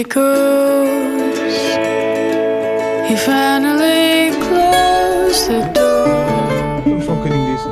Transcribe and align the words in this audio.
it 0.00 0.08
goes. 0.08 1.38
He 3.08 3.16
finally 3.16 4.30
closed 4.46 5.48
the 5.48 5.60
door. 5.74 6.08
Vamos 6.84 7.04
só 7.04 7.12
um 7.12 7.16
bocadinho 7.16 7.54
disso. 7.54 7.68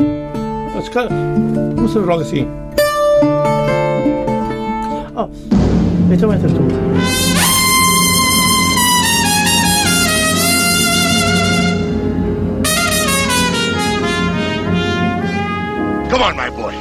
Mas, 0.74 0.88
cara, 0.90 1.08
não 1.10 1.88
se 1.88 1.98
logo 1.98 2.20
assim. 2.20 2.46
Oh, 5.16 5.28
então 6.12 6.34
entra 6.34 6.48
tu. 6.48 6.62
Come 16.10 16.24
on, 16.24 16.34
my 16.36 16.50
boy. 16.50 16.74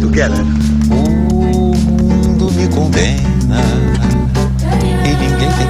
Together. 0.00 0.53
Condena. 2.74 3.62
E 5.04 5.14
ninguém 5.16 5.50
tem 5.52 5.66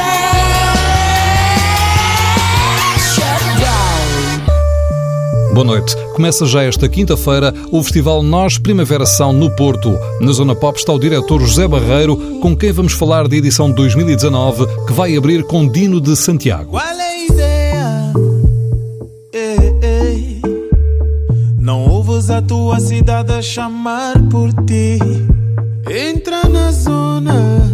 é 0.00 0.20
Shutdown. 2.98 4.44
Boa 5.54 5.64
noite. 5.64 6.09
Começa 6.20 6.44
já 6.44 6.62
esta 6.62 6.86
quinta-feira 6.86 7.50
o 7.72 7.82
Festival 7.82 8.22
Nós 8.22 8.58
Primavera 8.58 9.06
São 9.06 9.32
no 9.32 9.50
Porto. 9.56 9.98
Na 10.20 10.30
Zona 10.32 10.54
Pop 10.54 10.78
está 10.78 10.92
o 10.92 10.98
diretor 10.98 11.40
José 11.40 11.66
Barreiro, 11.66 12.14
com 12.42 12.54
quem 12.54 12.72
vamos 12.72 12.92
falar 12.92 13.26
da 13.26 13.34
edição 13.34 13.70
de 13.70 13.76
2019, 13.76 14.66
que 14.86 14.92
vai 14.92 15.16
abrir 15.16 15.44
com 15.44 15.66
Dino 15.66 15.98
de 15.98 16.14
Santiago. 16.14 16.72
Qual 16.72 16.84
é 16.84 17.02
a 17.02 17.24
ideia? 17.24 18.12
Ei, 19.32 19.78
ei. 19.82 20.42
Não 21.58 21.88
ouves 21.88 22.28
a 22.28 22.42
tua 22.42 22.78
cidade 22.80 23.32
a 23.32 23.40
chamar 23.40 24.22
por 24.28 24.52
ti. 24.66 24.98
Entra 25.90 26.46
na 26.50 26.70
zona. 26.70 27.69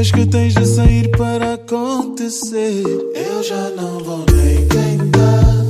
Digas 0.00 0.12
que 0.12 0.26
tens 0.26 0.54
de 0.54 0.66
sair 0.66 1.10
para 1.10 1.54
acontecer. 1.54 2.82
Eu 3.14 3.42
já 3.42 3.70
não 3.70 3.98
vou 3.98 4.24
nem 4.32 4.66
tentar. 4.66 5.66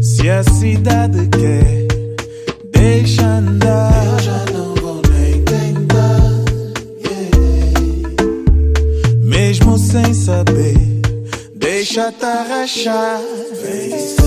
Se 0.00 0.28
a 0.28 0.42
cidade 0.42 1.28
quer, 1.28 1.86
deixa 2.70 3.26
andar. 3.26 3.92
Eu 4.06 4.18
já 4.18 4.44
não 4.52 4.74
vou 4.74 5.02
nem 5.10 5.42
tentar. 5.42 6.30
Mesmo 9.22 9.78
sem 9.78 10.14
saber, 10.14 10.76
deixa-te 11.54 12.24
arrachar. 12.24 13.20
Vem, 13.62 14.21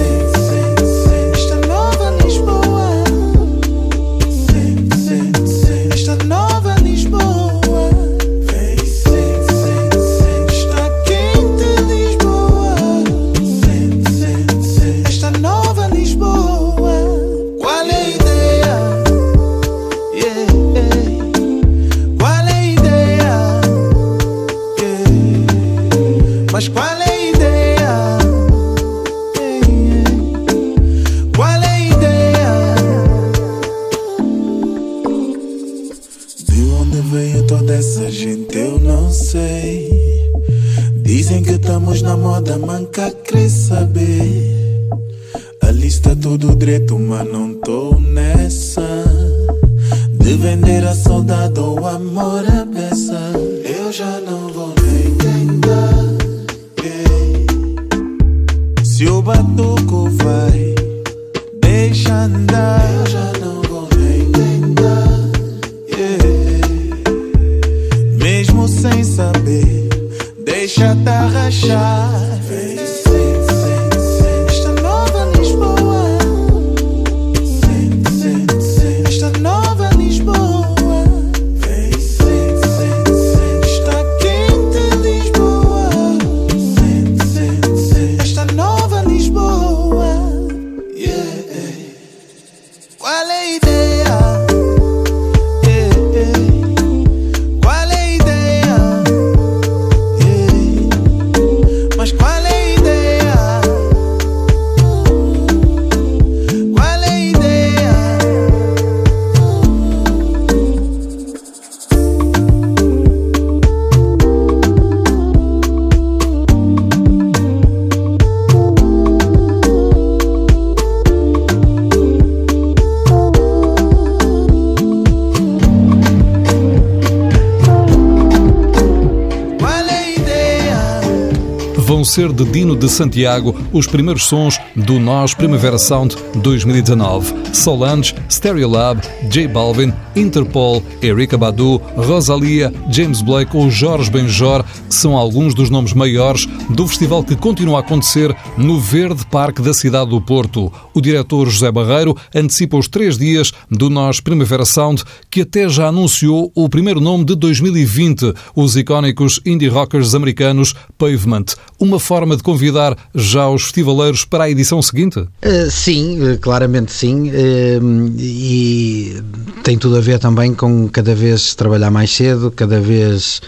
ser 132.16 132.32
de 132.32 132.46
Dino 132.46 132.78
de 132.78 132.88
Santiago 132.88 133.54
os 133.74 133.88
primeiros 133.88 134.24
sons 134.24 134.58
do 134.74 135.02
Nós 135.02 135.34
Primavera 135.34 135.78
Sound 135.78 136.16
2019. 136.36 137.34
Solange, 137.54 138.16
Stereolab, 138.30 139.02
J 139.30 139.50
Balvin, 139.50 139.92
Interpol, 140.16 140.82
Erika 141.02 141.38
Badu, 141.38 141.76
Rosalia, 141.98 142.74
James 142.90 143.22
Blake 143.22 143.58
ou 143.58 143.70
Jorge 143.70 144.10
Benjor 144.10 144.64
são 144.88 145.18
alguns 145.18 145.54
dos 145.54 145.70
nomes 145.70 145.92
maiores 145.92 146.48
do 146.70 146.88
festival 146.88 147.22
que 147.22 147.36
continua 147.36 147.80
a 147.80 147.82
acontecer 147.82 148.34
no 148.58 148.80
Verde 148.80 149.26
Parque 149.26 149.62
da 149.62 149.74
cidade 149.74 150.12
do 150.12 150.22
Porto. 150.22 150.72
O 150.94 151.02
diretor 151.02 151.50
José 151.50 151.70
Barreiro 151.70 152.16
antecipa 152.34 152.78
os 152.78 152.88
três 152.88 153.18
dias 153.18 153.52
do 153.70 153.90
Nós 153.90 154.22
Primavera 154.22 154.64
Sound, 154.64 155.04
que 155.30 155.42
até 155.42 155.68
já 155.68 155.88
anunciou 155.88 156.50
o 156.56 156.70
primeiro 156.70 157.02
nome 157.02 157.26
de 157.26 157.36
2020, 157.36 158.34
os 158.56 158.78
icónicos 158.78 159.42
indie 159.46 159.68
rockers 159.68 160.16
americanos 160.16 160.74
Pavement. 160.98 161.46
Uma 161.78 162.00
forma 162.06 162.38
de 162.38 162.44
convidar 162.44 162.96
já 163.14 163.50
os 163.50 163.64
festivaleiros 163.64 164.24
para 164.24 164.46
a 164.46 164.50
edição 164.50 164.82
seguinte? 164.82 165.20
Uh, 165.20 165.72
sim, 165.72 166.22
uh, 166.22 166.38
claramente 166.40 166.92
sim. 166.92 167.30
uh, 167.32 168.14
e 168.18 169.22
tem 169.64 169.78
tudo 169.78 169.98
a 169.98 170.02
ver 170.02 170.20
também 170.20 170.54
com 170.54 170.88
cada 170.88 171.16
vez 171.16 171.56
trabalhar 171.56 171.90
mais 171.90 172.12
cedo, 172.12 172.52
cada 172.52 172.80
vez. 172.80 173.42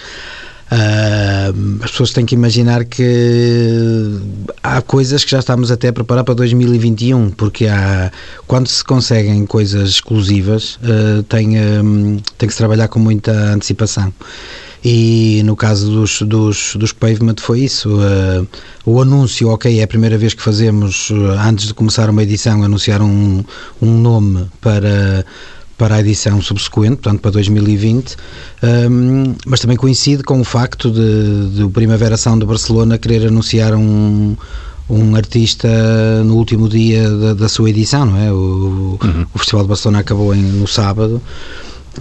uh, 0.72 1.84
as 1.84 1.92
pessoas 1.92 2.12
têm 2.12 2.26
que 2.26 2.36
imaginar 2.36 2.84
que 2.86 4.20
há 4.62 4.82
coisas 4.82 5.24
que 5.24 5.32
já 5.32 5.40
estamos 5.40 5.72
até 5.72 5.90
a 5.90 5.94
preparar 5.94 6.24
para 6.24 6.34
2021, 6.34 7.30
porque 7.32 7.68
há, 7.68 8.12
quando 8.48 8.68
se 8.68 8.84
conseguem 8.84 9.46
coisas 9.46 9.90
exclusivas, 9.90 10.76
uh, 10.78 11.24
tem, 11.24 11.60
um, 11.60 12.20
tem 12.38 12.48
que 12.48 12.54
se 12.54 12.58
trabalhar 12.58 12.88
com 12.88 13.00
muita 13.00 13.32
antecipação. 13.32 14.12
E 14.90 15.42
no 15.44 15.54
caso 15.54 15.92
dos, 15.92 16.22
dos, 16.22 16.76
dos 16.78 16.94
Pavement 16.94 17.36
foi 17.42 17.60
isso. 17.60 17.90
uh, 17.98 18.48
o 18.86 19.02
anúncio, 19.02 19.50
ok, 19.50 19.78
é 19.82 19.84
a 19.84 19.88
primeira 19.88 20.18
vez 20.18 20.34
que 20.34 20.42
fazemos, 20.42 21.10
uh, 21.10 21.32
antes 21.46 21.68
de 21.68 21.74
começar 21.74 22.10
uma 22.10 22.24
edição, 22.24 22.64
anunciar 22.64 23.02
um, 23.02 23.44
um 23.82 24.00
nome 24.00 24.46
para, 24.62 25.26
para 25.78 25.96
a 25.96 26.00
edição 26.00 26.42
subsequente, 26.42 27.02
portanto 27.02 27.20
para 27.20 27.32
2020, 27.32 28.16
um, 28.90 29.36
mas 29.46 29.60
também 29.60 29.76
coincide 29.76 30.24
com 30.24 30.40
o 30.40 30.46
facto 30.46 30.90
de, 30.90 31.64
o 31.64 31.70
Primavera 31.70 32.16
Sound 32.16 32.40
de 32.40 32.46
Barcelona 32.46 32.98
querer 32.98 33.28
anunciar 33.28 33.74
um, 33.76 34.38
um 34.90 35.16
artista 35.18 35.68
no 36.24 36.36
último 36.38 36.70
dia 36.70 37.10
da, 37.10 37.34
da 37.34 37.50
sua 37.50 37.70
edição, 37.70 38.06
não 38.06 38.18
é? 38.18 38.32
O, 38.32 38.98
o 39.34 39.38
Festival 39.38 39.64
de 39.64 39.68
Barcelona 39.68 40.00
acabou 40.00 40.34
em- 40.34 40.42
no 40.42 40.66
sábado 40.66 41.22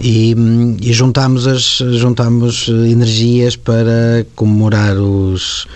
e, 0.01 0.35
e 0.81 0.93
juntámos, 0.93 1.47
as, 1.47 1.77
juntámos 1.97 2.69
eh, 2.69 2.89
energias 2.89 3.55
para 3.55 4.25
comemorar 4.35 4.95
os, 4.97 5.67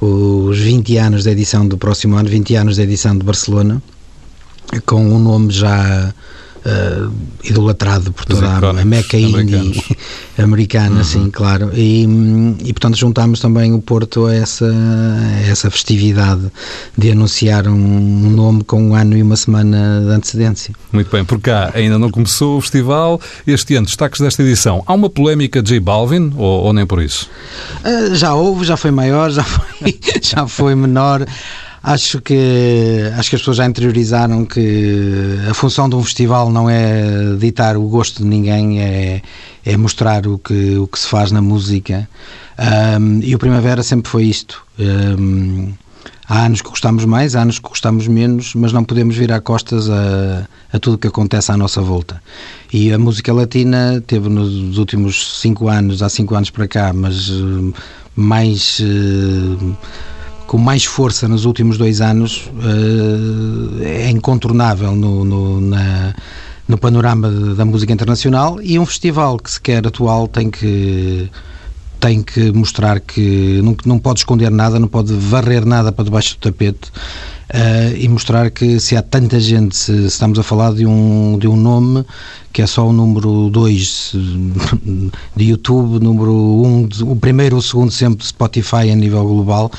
os 0.00 0.58
20 0.58 0.96
anos 0.96 1.24
da 1.24 1.32
edição 1.32 1.66
do 1.66 1.78
próximo 1.78 2.16
ano, 2.16 2.28
20 2.28 2.54
anos 2.56 2.76
da 2.76 2.82
edição 2.82 3.16
de 3.16 3.24
Barcelona, 3.24 3.82
com 4.86 5.02
um 5.02 5.18
nome 5.18 5.50
já 5.50 6.12
eh, 6.64 7.08
idolatrado 7.44 8.12
por 8.12 8.26
toda 8.26 8.46
a, 8.46 8.70
a 8.70 8.84
meca 8.84 9.16
indie 9.16 9.82
americana, 10.38 11.02
sim, 11.02 11.30
claro. 11.30 11.70
E, 11.74 12.04
e 12.64 12.72
portanto 12.72 12.96
juntámos 12.96 13.40
também 13.40 13.72
o 13.72 13.80
Porto 13.80 14.26
a 14.26 14.34
essa, 14.34 14.66
a 14.66 15.48
essa 15.48 15.70
festividade 15.70 16.50
de 16.96 17.12
anunciar 17.12 17.66
um, 17.66 17.72
um 17.72 18.30
nome 18.30 18.62
com 18.64 18.82
um 18.82 18.94
ano 18.94 19.16
e 19.16 19.22
uma 19.22 19.36
semana 19.36 20.02
de 20.04 20.10
antecedência. 20.10 20.74
Muito 20.92 21.10
bem, 21.10 21.24
por 21.24 21.40
cá 21.40 21.70
ainda 21.74 21.98
não 21.98 22.10
começou 22.10 22.58
o 22.58 22.60
festival. 22.60 23.20
Este 23.46 23.76
ano, 23.76 23.86
destaques 23.86 24.20
desta 24.20 24.42
edição. 24.42 24.82
Há 24.86 24.92
uma 24.92 25.08
polémica 25.08 25.62
de 25.62 25.70
J 25.70 25.80
Balvin 25.80 26.32
ou, 26.36 26.64
ou 26.64 26.72
nem 26.74 26.86
por 26.86 27.02
isso? 27.02 27.28
Uh, 27.84 28.14
já 28.14 28.34
houve, 28.34 28.66
já 28.66 28.76
foi 28.76 28.90
maior, 28.90 29.30
já 29.32 29.44
foi, 29.44 29.98
já 30.22 30.46
foi 30.46 30.74
menor. 30.74 31.24
Acho 31.82 32.20
que 32.20 33.10
acho 33.16 33.30
que 33.30 33.36
as 33.36 33.40
pessoas 33.40 33.56
já 33.56 33.64
interiorizaram 33.64 34.44
que 34.44 35.38
a 35.48 35.54
função 35.54 35.88
de 35.88 35.96
um 35.96 36.02
festival 36.04 36.50
não 36.50 36.68
é 36.68 37.34
ditar 37.38 37.74
o 37.76 37.88
gosto 37.88 38.22
de 38.22 38.28
ninguém, 38.28 38.80
é, 38.80 39.22
é 39.64 39.76
mostrar 39.78 40.26
o 40.26 40.38
que, 40.38 40.76
o 40.76 40.86
que 40.86 40.98
se 40.98 41.08
faz 41.08 41.32
na 41.32 41.40
música. 41.40 42.06
Um, 42.98 43.20
e 43.22 43.34
o 43.34 43.38
Primavera 43.38 43.82
sempre 43.82 44.10
foi 44.10 44.24
isto. 44.24 44.62
Um, 44.78 45.72
há 46.28 46.44
anos 46.44 46.60
que 46.60 46.68
gostamos 46.68 47.06
mais, 47.06 47.34
há 47.34 47.40
anos 47.40 47.58
que 47.58 47.66
gostamos 47.66 48.06
menos, 48.06 48.54
mas 48.54 48.74
não 48.74 48.84
podemos 48.84 49.16
virar 49.16 49.40
costas 49.40 49.88
a, 49.88 50.46
a 50.70 50.78
tudo 50.78 50.98
que 50.98 51.08
acontece 51.08 51.50
à 51.50 51.56
nossa 51.56 51.80
volta. 51.80 52.22
E 52.70 52.92
a 52.92 52.98
música 52.98 53.32
latina 53.32 54.02
teve 54.06 54.28
nos 54.28 54.76
últimos 54.76 55.40
cinco 55.40 55.66
anos, 55.68 56.02
há 56.02 56.10
cinco 56.10 56.34
anos 56.34 56.50
para 56.50 56.68
cá, 56.68 56.92
mas 56.92 57.30
eh, 57.30 57.78
mais. 58.14 58.82
eh, 58.82 59.74
com 60.50 60.58
mais 60.58 60.84
força 60.84 61.28
nos 61.28 61.44
últimos 61.44 61.78
dois 61.78 62.00
anos 62.00 62.50
eh, 63.84 64.06
é 64.06 64.10
incontornável 64.10 64.96
no, 64.96 65.24
no, 65.24 65.60
na- 65.60 66.12
no 66.66 66.76
panorama 66.76 67.30
da 67.54 67.64
música 67.64 67.92
internacional 67.92 68.60
e 68.60 68.76
um 68.76 68.84
festival 68.84 69.38
que 69.38 69.48
sequer 69.48 69.86
atual 69.86 70.26
tem 70.26 70.50
que 70.50 71.30
tem 72.00 72.20
que 72.20 72.50
mostrar 72.50 72.98
que 72.98 73.60
não, 73.62 73.76
não 73.84 73.98
pode 74.00 74.20
esconder 74.20 74.50
nada, 74.50 74.80
não 74.80 74.88
pode 74.88 75.12
varrer 75.12 75.64
nada 75.64 75.92
para 75.92 76.04
debaixo 76.04 76.34
do 76.34 76.40
tapete 76.40 76.90
eh, 77.50 77.94
e 77.98 78.08
mostrar 78.08 78.50
que 78.50 78.80
se 78.80 78.96
há 78.96 79.02
tanta 79.02 79.38
gente, 79.38 79.76
se, 79.76 79.92
se 80.02 80.06
estamos 80.06 80.38
a 80.38 80.42
falar 80.42 80.72
de 80.72 80.84
um, 80.86 81.38
de 81.38 81.46
um 81.46 81.56
nome 81.56 82.04
que 82.52 82.62
é 82.62 82.66
só 82.66 82.86
o 82.88 82.92
número 82.92 83.48
2 83.50 84.12
de 85.36 85.44
YouTube, 85.44 86.02
número 86.02 86.32
1, 86.32 86.66
um, 86.66 86.88
o 87.12 87.16
primeiro 87.16 87.56
ou 87.56 87.60
o 87.60 87.62
segundo 87.62 87.92
sempre 87.92 88.18
de 88.18 88.26
Spotify 88.26 88.90
a 88.90 88.94
nível 88.96 89.24
global. 89.24 89.70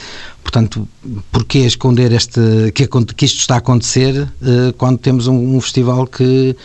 Portanto, 0.43 0.87
porquê 1.31 1.59
esconder 1.59 2.11
este, 2.11 2.39
que, 2.73 2.87
que 2.87 3.25
isto 3.25 3.39
está 3.39 3.55
a 3.55 3.57
acontecer 3.59 4.27
eh, 4.41 4.73
quando 4.77 4.97
temos 4.97 5.27
um, 5.27 5.55
um 5.55 5.61
festival 5.61 6.05
que, 6.07 6.55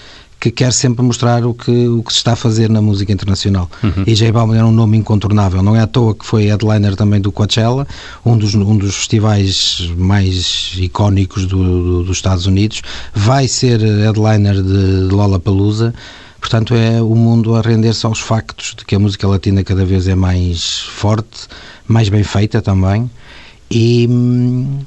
que 0.41 0.51
quer 0.51 0.73
sempre 0.73 1.03
mostrar 1.05 1.45
o 1.47 1.55
que, 1.55 1.87
o 1.87 2.03
que 2.03 2.13
se 2.13 2.19
está 2.19 2.33
a 2.33 2.37
fazer 2.37 2.69
na 2.69 2.81
música 2.83 3.13
internacional. 3.13 3.71
E 4.07 4.15
J 4.15 4.33
Balvin 4.33 4.57
era 4.57 4.67
um 4.67 4.73
nome 4.73 4.97
incontornável. 4.97 5.63
Não 5.63 5.77
é 5.77 5.81
à 5.81 5.87
toa 5.87 6.15
que 6.15 6.25
foi 6.27 6.47
headliner 6.47 6.97
também 6.97 7.21
do 7.21 7.31
Coachella, 7.31 7.87
um 8.25 8.37
dos, 8.37 8.55
um 8.55 8.77
dos 8.77 8.97
festivais 8.97 9.89
mais 9.97 10.73
icónicos 10.77 11.47
do, 11.47 11.57
do- 11.59 12.05
dos 12.05 12.17
Estados 12.17 12.47
Unidos. 12.47 12.83
Vai 13.15 13.47
ser 13.47 13.79
headliner 13.81 14.55
de 14.63 15.09
Lollapalooza. 15.15 15.95
Portanto, 16.41 16.75
é 16.75 17.01
o 17.03 17.15
mundo 17.15 17.55
a 17.57 17.61
render-se 17.61 18.05
aos 18.07 18.21
factos 18.21 18.75
de 18.77 18.85
que 18.85 18.95
a 18.95 18.99
música 18.99 19.27
latina 19.27 19.63
cada 19.65 19.85
vez 19.85 20.07
é 20.09 20.15
mais 20.15 20.81
forte, 20.81 21.47
mais 21.89 22.09
bem 22.09 22.23
feita 22.23 22.61
também. 22.63 23.11
E, 23.71 24.07
hum, 24.09 24.81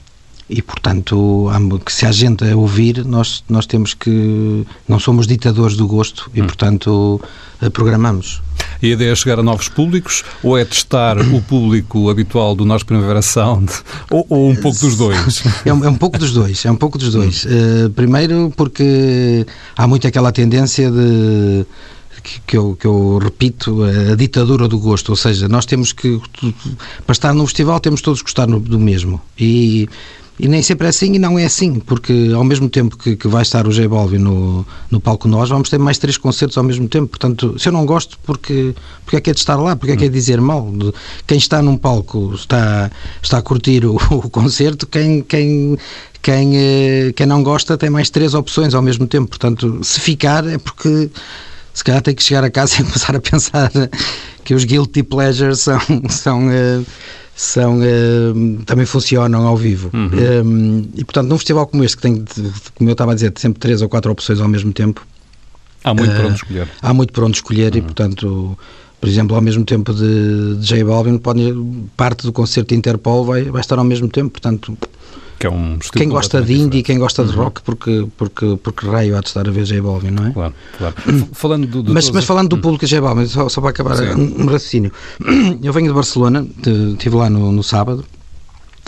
e 0.49 0.63
portanto, 0.63 1.47
se 1.87 2.07
há 2.07 2.11
gente 2.11 2.43
a 2.43 2.57
ouvir, 2.57 3.05
nós, 3.05 3.43
nós 3.47 3.67
temos 3.67 3.93
que. 3.93 4.65
Não 4.87 4.99
somos 4.99 5.27
ditadores 5.27 5.77
do 5.77 5.87
gosto 5.87 6.31
e, 6.33 6.41
portanto, 6.41 7.21
eh, 7.61 7.69
programamos. 7.69 8.41
E 8.81 8.87
a 8.87 8.93
ideia 8.93 9.11
é 9.11 9.15
chegar 9.15 9.39
a 9.39 9.43
novos 9.43 9.69
públicos 9.69 10.23
ou 10.41 10.57
é 10.57 10.65
testar 10.65 11.19
o 11.19 11.41
público 11.41 12.09
habitual 12.09 12.55
do 12.55 12.65
Nós 12.65 12.81
Primavera 12.81 13.21
Sound? 13.21 13.71
Ou, 14.09 14.25
ou 14.29 14.49
um 14.49 14.55
pouco 14.55 14.79
dos 14.79 14.95
dois? 14.95 15.43
É 15.65 15.73
um, 15.73 15.85
é 15.85 15.89
um 15.89 15.95
pouco 15.95 16.17
dos 16.17 16.33
dois, 16.33 16.65
é 16.65 16.71
um 16.71 16.75
pouco 16.75 16.97
dos 16.97 17.11
dois. 17.11 17.45
Eh, 17.45 17.89
primeiro 17.95 18.51
porque 18.55 19.45
há 19.77 19.85
muito 19.85 20.07
aquela 20.07 20.31
tendência 20.31 20.89
de 20.89 21.65
que, 22.21 22.41
que 22.41 22.57
eu, 22.57 22.75
que 22.79 22.85
eu 22.85 23.17
repito, 23.17 23.83
a 23.83 24.15
ditadura 24.15 24.67
do 24.67 24.79
gosto, 24.79 25.09
ou 25.09 25.15
seja, 25.15 25.47
nós 25.47 25.65
temos 25.65 25.93
que 25.93 26.19
para 27.05 27.13
estar 27.13 27.33
num 27.33 27.45
festival 27.45 27.79
temos 27.79 28.01
todos 28.01 28.21
que 28.21 28.25
gostar 28.25 28.45
do 28.45 28.79
mesmo 28.79 29.21
e 29.37 29.87
e 30.39 30.47
nem 30.47 30.61
sempre 30.61 30.87
é 30.87 30.89
assim 30.89 31.13
e 31.13 31.19
não 31.19 31.37
é 31.37 31.43
assim, 31.43 31.81
porque 31.81 32.31
ao 32.33 32.45
mesmo 32.45 32.69
tempo 32.69 32.97
que, 32.97 33.17
que 33.17 33.27
vai 33.27 33.41
estar 33.41 33.67
o 33.67 33.71
J 33.73 33.89
Balvin 33.89 34.19
no, 34.19 34.65
no 34.89 35.01
palco 35.01 35.27
nós, 35.27 35.49
vamos 35.49 35.69
ter 35.69 35.77
mais 35.77 35.97
três 35.97 36.17
concertos 36.17 36.57
ao 36.57 36.63
mesmo 36.63 36.87
tempo. 36.87 37.07
Portanto, 37.07 37.59
se 37.59 37.67
eu 37.67 37.73
não 37.73 37.85
gosto, 37.85 38.17
porque, 38.23 38.73
porque 39.03 39.17
é 39.17 39.21
que 39.21 39.29
é 39.29 39.33
de 39.33 39.39
estar 39.39 39.57
lá? 39.57 39.75
Porque 39.75 39.91
é 39.91 39.97
que 39.97 40.05
é 40.05 40.07
de 40.07 40.13
dizer 40.13 40.39
mal? 40.39 40.71
Quem 41.27 41.37
está 41.37 41.61
num 41.61 41.75
palco 41.75 42.31
está, 42.33 42.89
está 43.21 43.37
a 43.37 43.41
curtir 43.41 43.85
o, 43.85 43.95
o 44.11 44.29
concerto, 44.29 44.87
quem, 44.87 45.21
quem, 45.23 45.77
quem, 46.21 46.57
eh, 46.57 47.13
quem 47.13 47.25
não 47.25 47.43
gosta 47.43 47.77
tem 47.77 47.89
mais 47.89 48.09
três 48.09 48.33
opções 48.33 48.73
ao 48.73 48.81
mesmo 48.81 49.05
tempo. 49.07 49.27
Portanto, 49.27 49.81
se 49.83 49.99
ficar 49.99 50.47
é 50.47 50.57
porque 50.57 51.09
se 51.79 51.83
calhar 51.83 52.01
tem 52.01 52.13
que 52.13 52.21
chegar 52.21 52.43
a 52.43 52.49
casa 52.49 52.75
e 52.81 52.83
começar 52.83 53.15
a 53.15 53.19
pensar 53.21 53.71
que 54.43 54.53
os 54.53 54.65
guilty 54.65 55.01
pleasures 55.01 55.59
são, 55.59 55.79
são, 56.09 56.51
eh, 56.51 56.81
são, 57.33 57.79
eh, 57.81 58.63
também 58.65 58.85
funcionam 58.85 59.47
ao 59.47 59.55
vivo. 59.55 59.89
Eh, 59.93 60.41
e 60.95 61.05
portanto, 61.05 61.29
num 61.29 61.37
festival 61.37 61.65
como 61.67 61.83
este, 61.85 61.95
que 61.95 62.03
tem, 62.03 62.25
como 62.75 62.89
eu 62.89 62.91
estava 62.91 63.13
a 63.13 63.15
dizer, 63.15 63.31
sempre 63.37 63.59
três 63.59 63.81
ou 63.81 63.87
quatro 63.87 64.11
opções 64.11 64.41
ao 64.41 64.47
mesmo 64.49 64.73
tempo, 64.73 65.07
Há 65.81 65.93
muito 65.93 66.13
para 66.13 66.25
onde 66.25 66.35
escolher. 66.35 66.67
há 66.81 66.93
muito 66.93 67.13
para 67.13 67.25
onde 67.25 67.37
escolher 67.37 67.73
e, 67.77 67.81
portanto, 67.81 68.57
por 68.99 69.07
exemplo, 69.07 69.33
ao 69.33 69.41
mesmo 69.41 69.63
tempo 69.63 69.93
de, 69.93 70.55
de 70.55 70.65
J 70.65 70.83
Balvin, 70.83 71.17
pode, 71.17 71.53
parte 71.95 72.25
do 72.25 72.33
concerto 72.33 72.73
de 72.73 72.75
Interpol 72.75 73.23
vai, 73.23 73.43
vai 73.43 73.61
estar 73.61 73.79
ao 73.79 73.85
mesmo 73.85 74.09
tempo. 74.09 74.31
Portanto, 74.31 74.77
Que 75.39 75.47
é 75.47 75.49
um 75.49 75.77
estilo 75.77 75.93
quem 76.01 76.09
gosta 76.09 76.41
de 76.41 76.53
indie, 76.53 76.83
quem 76.83 76.99
gosta 76.99 77.21
Uhum. 77.21 77.27
de 77.29 77.33
rock, 77.35 77.61
porque, 77.61 78.07
porque, 78.17 78.57
porque 78.61 78.85
raio 78.85 79.17
há 79.17 79.21
de 79.21 79.27
estar 79.29 79.47
a 79.47 79.51
ver 79.51 79.63
J 79.63 79.79
Balvin, 79.81 80.11
não 80.11 80.27
é? 80.27 80.31
Claro, 80.31 80.53
claro. 80.77 80.95
Falando 81.31 81.65
do, 81.65 81.81
de 81.81 81.91
Mas, 81.93 82.07
mas 82.09 82.17
as- 82.17 82.25
falando 82.25 82.49
do 82.49 82.57
público 82.57 82.83
de 82.85 82.91
J 82.91 82.99
Balvin, 83.01 83.25
só, 83.25 83.47
só 83.47 83.61
para 83.61 83.69
acabar 83.69 83.95
Sim. 83.95 84.09
um, 84.15 84.41
um 84.41 84.45
raciocínio. 84.47 84.91
Eu 85.63 85.71
venho 85.71 85.87
de 85.87 85.93
Barcelona, 85.93 86.45
estive 86.93 87.15
lá 87.15 87.29
no, 87.29 87.51
no 87.53 87.63
sábado 87.63 88.03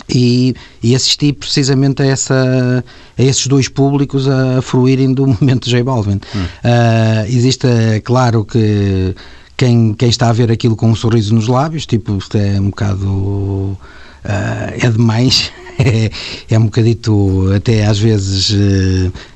e, 0.08 0.54
e 0.82 0.94
assisti 0.94 1.32
precisamente 1.32 2.02
a, 2.02 2.06
essa, 2.06 2.84
a 3.18 3.22
esses 3.22 3.46
dois 3.46 3.68
públicos 3.68 4.28
a 4.28 4.60
fruírem 4.60 5.14
do 5.14 5.26
momento 5.40 5.64
de 5.64 5.70
J 5.70 5.82
Balvin. 5.82 6.20
Ah, 6.62 7.24
existe, 7.28 7.66
é 7.66 8.00
claro 8.00 8.44
que 8.44 9.14
quem, 9.56 9.94
quem 9.94 10.08
está 10.10 10.28
a 10.28 10.32
ver 10.32 10.50
aquilo 10.52 10.76
com 10.76 10.90
um 10.90 10.94
sorriso 10.94 11.34
nos 11.34 11.48
lábios, 11.48 11.86
tipo, 11.86 12.16
isto 12.18 12.36
é 12.36 12.60
um 12.60 12.68
bocado. 12.70 13.78
ah, 14.24 14.70
é 14.78 14.90
demais. 14.90 15.50
É, 15.78 16.10
é 16.50 16.58
um 16.58 16.66
bocadito 16.66 17.50
até 17.56 17.86
às 17.86 17.98
vezes 17.98 18.54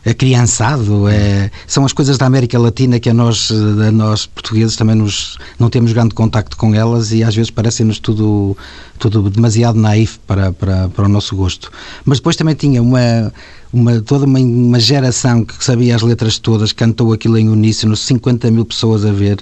eh, 0.04 0.10
acriançado 0.10 1.08
é, 1.08 1.50
são 1.66 1.84
as 1.84 1.92
coisas 1.92 2.18
da 2.18 2.26
América 2.26 2.58
Latina 2.58 3.00
que 3.00 3.08
a 3.08 3.14
nós, 3.14 3.50
eh, 3.50 3.88
a 3.88 3.90
nós 3.90 4.26
portugueses 4.26 4.76
também 4.76 4.94
nos, 4.94 5.38
não 5.58 5.70
temos 5.70 5.92
grande 5.92 6.14
contacto 6.14 6.56
com 6.56 6.74
elas 6.74 7.10
e 7.10 7.24
às 7.24 7.34
vezes 7.34 7.50
parecem-nos 7.50 7.98
tudo, 7.98 8.56
tudo 8.98 9.30
demasiado 9.30 9.78
naif 9.78 10.18
para, 10.26 10.52
para, 10.52 10.88
para 10.88 11.06
o 11.06 11.08
nosso 11.08 11.34
gosto. 11.34 11.72
Mas 12.04 12.18
depois 12.18 12.36
também 12.36 12.54
tinha 12.54 12.82
uma, 12.82 13.32
uma, 13.76 14.00
toda 14.00 14.24
uma, 14.24 14.38
uma 14.38 14.80
geração 14.80 15.44
que 15.44 15.62
sabia 15.62 15.94
as 15.94 16.02
letras 16.02 16.38
todas, 16.38 16.72
cantou 16.72 17.12
aquilo 17.12 17.36
em 17.36 17.48
uníssono, 17.48 17.94
50 17.94 18.50
mil 18.50 18.64
pessoas 18.64 19.04
a 19.04 19.12
ver, 19.12 19.38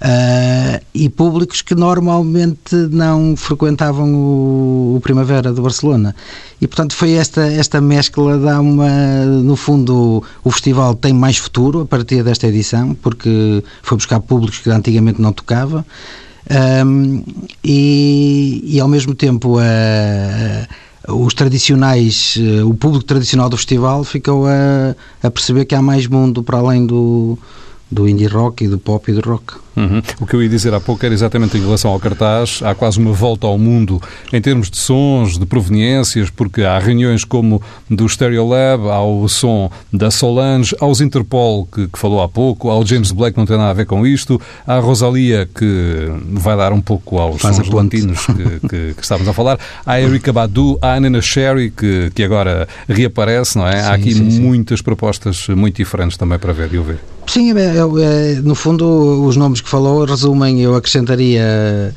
ah, 0.00 0.80
e 0.94 1.08
públicos 1.08 1.62
que 1.62 1.74
normalmente 1.74 2.74
não 2.90 3.36
frequentavam 3.36 4.14
o, 4.14 4.96
o 4.96 5.00
Primavera 5.02 5.52
de 5.52 5.60
Barcelona. 5.60 6.14
E 6.60 6.66
portanto 6.66 6.94
foi 6.94 7.12
esta, 7.12 7.42
esta 7.52 7.80
mescla, 7.80 8.38
dá 8.38 8.60
uma. 8.60 9.24
No 9.24 9.56
fundo, 9.56 10.22
o 10.44 10.50
festival 10.52 10.94
tem 10.94 11.12
mais 11.12 11.36
futuro 11.38 11.80
a 11.80 11.86
partir 11.86 12.22
desta 12.22 12.46
edição, 12.46 12.94
porque 12.94 13.64
foi 13.82 13.96
buscar 13.96 14.20
públicos 14.20 14.60
que 14.60 14.70
antigamente 14.70 15.20
não 15.20 15.32
tocava. 15.32 15.84
Ahm, 16.48 17.22
e, 17.64 18.62
e 18.64 18.80
ao 18.80 18.88
mesmo 18.88 19.14
tempo 19.14 19.58
a- 19.58 20.66
os 21.08 21.34
tradicionais, 21.34 22.38
eh, 22.38 22.62
o 22.62 22.74
público 22.74 23.04
tradicional 23.04 23.48
do 23.48 23.56
festival 23.56 24.04
ficou 24.04 24.46
a, 24.46 24.94
a 25.22 25.30
perceber 25.30 25.64
que 25.64 25.74
há 25.74 25.82
mais 25.82 26.06
mundo 26.06 26.42
para 26.42 26.58
além 26.58 26.86
do, 26.86 27.38
do 27.92 28.08
indie 28.08 28.26
rock 28.26 28.64
e 28.64 28.68
do 28.68 28.78
pop 28.78 29.10
e 29.10 29.14
do 29.14 29.20
rock. 29.20 29.54
Uhum. 29.76 30.02
O 30.20 30.26
que 30.26 30.34
eu 30.34 30.42
ia 30.42 30.48
dizer 30.48 30.72
há 30.74 30.80
pouco 30.80 31.04
era 31.04 31.14
exatamente 31.14 31.56
em 31.56 31.60
relação 31.60 31.90
ao 31.90 32.00
cartaz. 32.00 32.60
Há 32.62 32.74
quase 32.74 32.98
uma 32.98 33.12
volta 33.12 33.46
ao 33.46 33.58
mundo 33.58 34.00
em 34.32 34.40
termos 34.40 34.70
de 34.70 34.76
sons, 34.76 35.38
de 35.38 35.46
proveniências, 35.46 36.30
porque 36.30 36.62
há 36.62 36.78
reuniões 36.78 37.24
como 37.24 37.62
do 37.88 38.08
Stereo 38.08 38.46
Lab, 38.46 38.88
há 38.88 39.02
o 39.02 39.28
som 39.28 39.70
da 39.92 40.10
Solange, 40.10 40.74
aos 40.80 41.00
Interpol, 41.00 41.66
que, 41.66 41.88
que 41.88 41.98
falou 41.98 42.22
há 42.22 42.28
pouco, 42.28 42.70
ao 42.70 42.84
James 42.84 43.12
Blake, 43.12 43.36
não 43.36 43.46
tem 43.46 43.56
nada 43.56 43.70
a 43.70 43.74
ver 43.74 43.86
com 43.86 44.06
isto, 44.06 44.40
há 44.66 44.76
a 44.76 44.80
Rosalia, 44.80 45.48
que 45.54 46.10
vai 46.32 46.56
dar 46.56 46.72
um 46.72 46.80
pouco 46.80 47.18
aos 47.18 47.40
Faz 47.40 47.56
sons 47.56 47.68
latinos 47.68 48.26
que, 48.26 48.60
que, 48.68 48.94
que 48.94 49.02
estávamos 49.02 49.28
a 49.28 49.32
falar, 49.32 49.58
há 49.84 49.92
a 49.92 50.00
Erika 50.00 50.32
Badu, 50.32 50.78
há 50.82 50.94
a 50.94 51.00
Nana 51.00 51.22
Sherry, 51.22 51.70
que, 51.70 52.10
que 52.14 52.22
agora 52.22 52.68
reaparece, 52.88 53.56
não 53.56 53.66
é? 53.66 53.80
há 53.80 53.84
Sim, 53.84 54.00
aqui 54.00 54.14
sim, 54.14 54.30
sim. 54.30 54.40
muitas 54.40 54.82
propostas 54.82 55.48
muito 55.48 55.76
diferentes 55.76 56.16
também 56.16 56.38
para 56.38 56.52
ver 56.52 56.72
e 56.72 56.78
ouvir. 56.78 56.98
Sim, 57.32 57.52
é- 57.56 57.62
é- 57.62 58.34
é- 58.36 58.40
no 58.42 58.54
fundo, 58.54 59.24
os 59.26 59.36
nomes 59.36 59.62
que 59.62 59.68
falou 59.68 60.04
resumem, 60.04 60.60
eu 60.60 60.74
acrescentaria. 60.74 61.94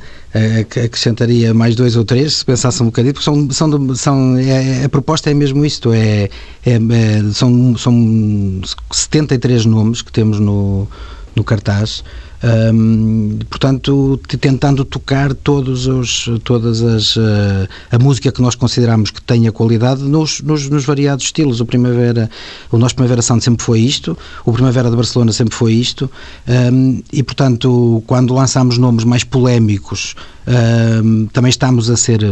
ac- 0.60 0.80
Acrescentaria 0.80 1.52
mais 1.54 1.74
dois 1.74 1.94
ou 1.96 2.04
três, 2.04 2.36
se 2.38 2.44
pensasse 2.44 2.82
um 2.82 2.86
bocadinho, 2.86 3.12
porque 3.14 3.24
são, 3.24 3.50
são, 3.50 3.94
são 3.94 4.36
é- 4.38 4.82
é- 4.82 4.84
a 4.84 4.88
proposta 4.88 5.30
é 5.30 5.34
mesmo 5.34 5.64
isto: 5.64 5.92
é, 5.92 6.28
é- 6.64 6.76
é- 6.76 7.32
são, 7.32 7.76
são 7.76 8.60
73 8.90 9.64
nomes 9.66 10.00
que 10.02 10.10
temos 10.12 10.38
no, 10.40 10.86
no 11.34 11.44
cartaz. 11.44 12.02
Hum, 12.44 13.38
portanto, 13.48 14.20
tentando 14.40 14.84
tocar 14.84 15.32
todos 15.32 15.86
os, 15.86 16.28
todas 16.44 16.82
as 16.82 17.16
eh, 17.16 17.68
a 17.90 17.98
música 17.98 18.30
que 18.30 18.42
nós 18.42 18.54
consideramos 18.54 19.10
que 19.10 19.22
tenha 19.22 19.50
qualidade 19.50 20.02
nos, 20.02 20.42
nos, 20.42 20.68
nos 20.68 20.84
variados 20.84 21.24
estilos. 21.24 21.60
O 21.60 21.66
Primavera, 21.66 22.28
o 22.70 22.76
nosso 22.76 22.94
Primavera 22.94 23.22
Sound 23.22 23.42
sempre 23.42 23.64
foi 23.64 23.80
isto, 23.80 24.16
o 24.44 24.52
Primavera 24.52 24.90
de 24.90 24.96
Barcelona 24.96 25.32
sempre 25.32 25.54
foi 25.54 25.72
isto, 25.72 26.10
hum, 26.72 27.02
e 27.12 27.22
portanto, 27.22 28.02
quando 28.06 28.34
lançamos 28.34 28.76
nomes 28.76 29.04
mais 29.04 29.24
polémicos, 29.24 30.14
também 31.32 31.50
estamos 31.50 31.90
a 31.90 31.96
ser 31.96 32.22
eh, 32.22 32.26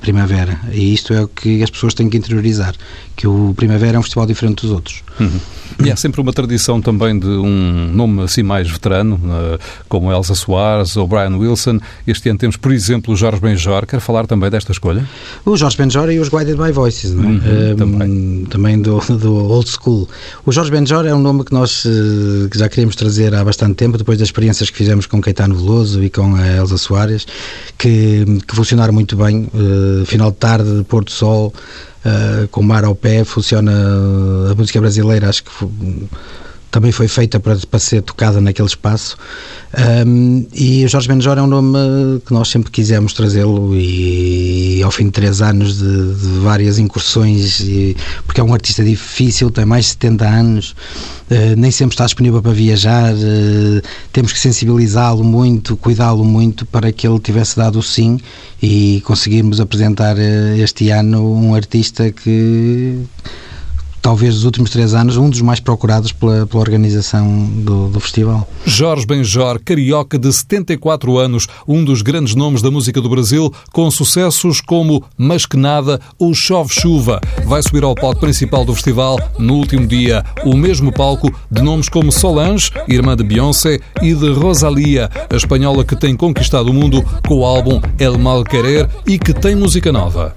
Primavera, 0.00 0.60
e 0.72 0.94
isto 0.94 1.12
é 1.12 1.22
o 1.22 1.28
que 1.28 1.62
as 1.62 1.70
pessoas 1.70 1.94
têm 1.94 2.08
que 2.08 2.16
interiorizar, 2.16 2.74
que 3.16 3.26
o 3.26 3.52
Primavera 3.56 3.96
é 3.96 3.98
um 3.98 4.02
festival 4.02 4.26
diferente 4.26 4.62
dos 4.62 4.70
outros. 4.70 5.02
E 5.84 5.90
há 5.90 5.96
sempre 5.96 6.20
uma 6.20 6.32
tradição 6.32 6.80
também 6.80 7.18
de 7.18 7.26
um 7.26 7.90
nome 7.92 8.22
assim 8.22 8.42
mais 8.42 8.68
veterano, 8.70 9.18
eh, 9.24 9.58
como 9.88 10.10
Elsa 10.12 10.34
Soares 10.34 10.96
ou 10.96 11.06
Brian 11.06 11.36
Wilson. 11.36 11.78
Este 12.06 12.28
ano 12.28 12.38
temos, 12.38 12.56
por 12.56 12.72
exemplo, 12.72 13.14
o 13.14 13.16
Jorge 13.16 13.40
Benjor. 13.40 13.86
Quer 13.86 14.00
falar 14.00 14.26
também 14.26 14.50
desta 14.50 14.72
escolha? 14.72 15.06
O 15.44 15.56
Jorge 15.56 15.76
Benjor 15.76 16.10
e 16.10 16.18
os 16.18 16.28
Guided 16.28 16.56
by 16.56 16.70
Voices, 16.72 17.12
não 17.12 17.24
é? 17.24 17.26
Uhum, 17.26 17.40
Um, 17.72 17.76
também. 17.76 18.46
também 18.50 18.82
do, 18.82 18.98
do 19.16 19.34
old 19.34 19.68
school. 19.70 20.08
O 20.44 20.52
Jorge 20.52 20.70
Benjor 20.70 21.06
é 21.06 21.14
um 21.14 21.20
nome 21.20 21.44
que 21.44 21.52
nós 21.52 21.84
eh, 21.86 22.48
que 22.50 22.58
já 22.58 22.68
queríamos 22.68 22.96
trazer 22.96 23.34
há 23.34 23.44
bastante 23.44 23.74
tempo, 23.74 23.96
depois 23.98 24.18
das 24.18 24.28
experiências 24.28 24.70
que 24.70 24.76
fizemos 24.76 25.06
com 25.06 25.20
Caetano 25.20 25.54
Veloso 25.54 26.02
e 26.02 26.10
com 26.10 26.34
a 26.34 26.46
Elsa 26.56 26.78
Soares, 26.78 27.26
que, 27.78 28.24
que 28.46 28.54
funcionaram 28.54 28.92
muito 28.92 29.16
bem. 29.16 29.48
Eh, 29.54 30.04
final 30.06 30.30
de 30.30 30.36
tarde, 30.36 30.84
pôr 30.88 31.04
do 31.04 31.10
sol, 31.10 31.52
eh, 32.04 32.48
com 32.50 32.60
o 32.60 32.64
mar 32.64 32.84
ao 32.84 32.94
pé, 32.94 33.24
funciona. 33.24 33.72
A 34.50 34.54
música 34.54 34.80
brasileira, 34.80 35.28
acho 35.28 35.44
que. 35.44 35.50
fu- 35.50 35.70
também 36.70 36.92
foi 36.92 37.08
feita 37.08 37.40
para, 37.40 37.56
para 37.68 37.80
ser 37.80 38.00
tocada 38.00 38.40
naquele 38.40 38.68
espaço. 38.68 39.16
Um, 40.06 40.46
e 40.54 40.84
o 40.84 40.88
Jorge 40.88 41.08
Benjor 41.08 41.36
é 41.36 41.42
um 41.42 41.46
nome 41.48 41.76
que 42.24 42.32
nós 42.32 42.46
sempre 42.48 42.70
quisemos 42.70 43.12
trazê-lo 43.12 43.74
e 43.74 44.49
ao 44.82 44.90
fim 44.90 45.04
de 45.06 45.10
três 45.12 45.40
anos 45.42 45.78
de, 45.78 46.14
de 46.14 46.38
várias 46.40 46.78
incursões, 46.78 47.60
e- 47.60 47.96
porque 48.26 48.40
é 48.40 48.44
um 48.44 48.52
artista 48.52 48.82
difícil, 48.84 49.50
tem 49.50 49.64
mais 49.64 49.84
de 49.86 49.90
70 49.92 50.28
anos, 50.28 50.74
eh, 51.30 51.54
nem 51.56 51.70
sempre 51.70 51.94
está 51.94 52.04
disponível 52.04 52.40
para 52.42 52.52
viajar, 52.52 53.12
eh, 53.14 53.82
temos 54.12 54.32
que 54.32 54.38
sensibilizá-lo 54.38 55.22
muito, 55.24 55.76
cuidá-lo 55.76 56.24
muito 56.24 56.64
para 56.66 56.90
que 56.92 57.06
ele 57.06 57.18
tivesse 57.20 57.56
dado 57.56 57.78
o 57.78 57.82
sim 57.82 58.18
e 58.62 59.02
conseguirmos 59.04 59.60
apresentar 59.60 60.16
eh, 60.18 60.58
este 60.58 60.90
ano 60.90 61.34
um 61.34 61.54
artista 61.54 62.10
que 62.10 62.98
talvez 64.00 64.34
dos 64.34 64.44
últimos 64.44 64.70
três 64.70 64.94
anos, 64.94 65.16
um 65.16 65.28
dos 65.28 65.40
mais 65.40 65.60
procurados 65.60 66.12
pela, 66.12 66.46
pela 66.46 66.60
organização 66.60 67.44
do, 67.44 67.88
do 67.88 68.00
festival. 68.00 68.48
Jorge 68.64 69.06
Benjor, 69.06 69.60
carioca 69.64 70.18
de 70.18 70.32
74 70.32 71.18
anos, 71.18 71.46
um 71.66 71.84
dos 71.84 72.02
grandes 72.02 72.34
nomes 72.34 72.62
da 72.62 72.70
música 72.70 73.00
do 73.00 73.08
Brasil, 73.08 73.52
com 73.72 73.90
sucessos 73.90 74.60
como 74.60 75.04
Mas 75.16 75.46
que 75.46 75.56
Nada, 75.56 76.00
o 76.18 76.32
Chove 76.34 76.72
Chuva. 76.72 77.20
Vai 77.44 77.62
subir 77.62 77.84
ao 77.84 77.94
palco 77.94 78.20
principal 78.20 78.64
do 78.64 78.74
festival 78.74 79.18
no 79.38 79.54
último 79.54 79.86
dia. 79.86 80.24
O 80.44 80.56
mesmo 80.56 80.92
palco 80.92 81.32
de 81.50 81.62
nomes 81.62 81.88
como 81.88 82.10
Solange, 82.10 82.70
irmã 82.88 83.16
de 83.16 83.24
Beyoncé, 83.24 83.80
e 84.02 84.14
de 84.14 84.32
Rosalia, 84.32 85.10
a 85.28 85.36
espanhola 85.36 85.84
que 85.84 85.96
tem 85.96 86.16
conquistado 86.16 86.70
o 86.70 86.74
mundo 86.74 87.04
com 87.26 87.38
o 87.38 87.44
álbum 87.44 87.80
El 87.98 88.18
Mal 88.18 88.44
Querer 88.44 88.88
e 89.06 89.18
que 89.18 89.32
tem 89.32 89.54
música 89.54 89.92
nova. 89.92 90.34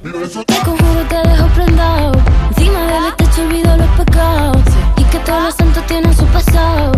Olvido 3.53 3.77
los 3.77 3.89
pecados. 4.03 4.63
Y 4.97 5.03
que 5.03 5.19
todos 5.19 5.43
los 5.43 5.53
santos 5.53 5.85
tienen 5.85 6.11
su 6.15 6.25
pasado. 6.25 6.91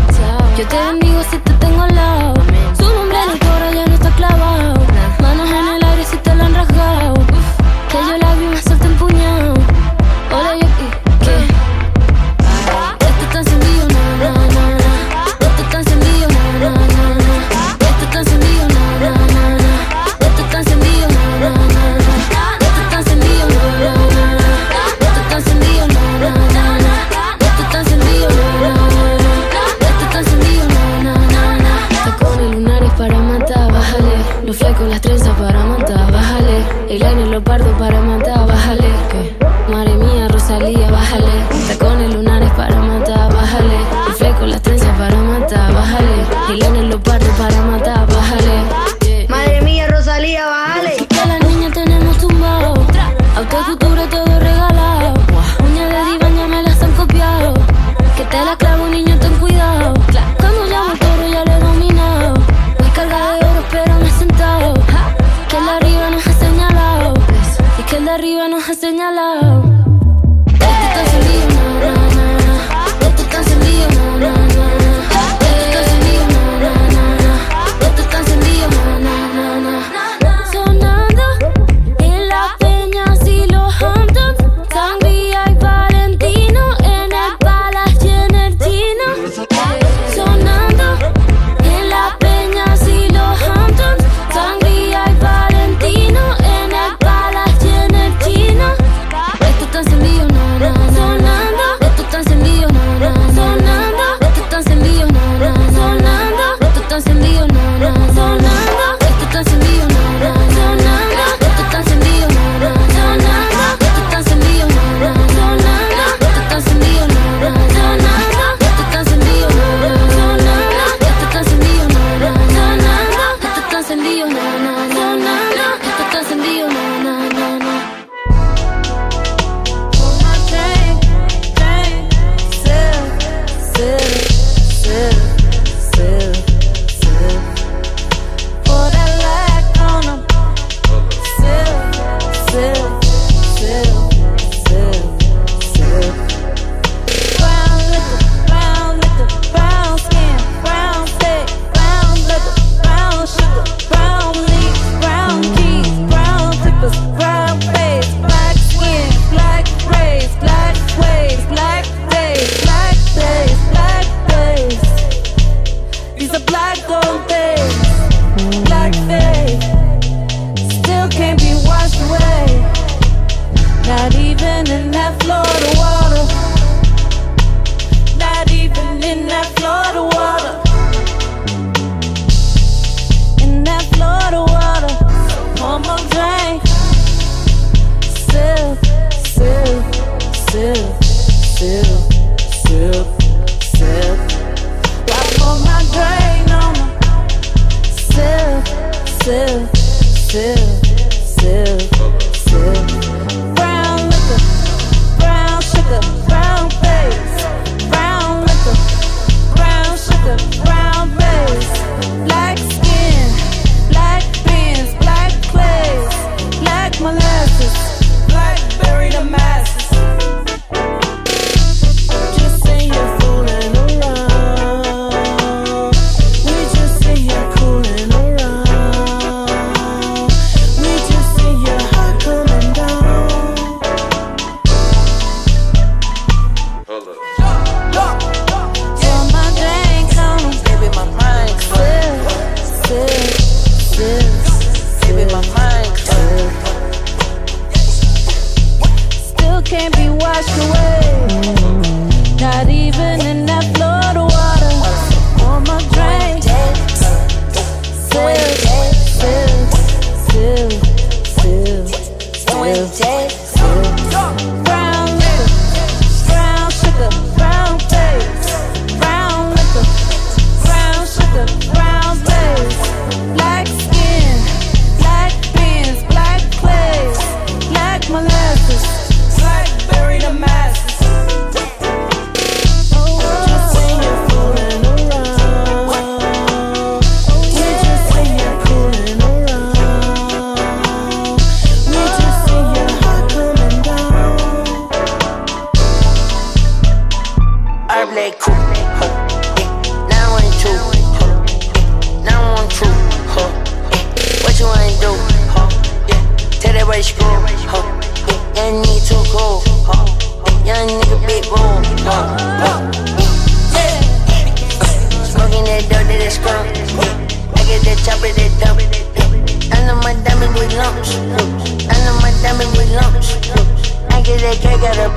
Yo 0.57 0.65
te 0.65 0.77
bendigo 0.77 1.21
si 1.29 1.37
te 1.39 1.51
tengo 1.53 1.81
al 1.81 1.93
lado. 1.93 2.33
Su 2.77 2.83
nombre 2.83 3.17
en 3.23 3.31
el 3.31 3.39
coro 3.39 3.71
ya 3.73 3.85
no 3.85 3.94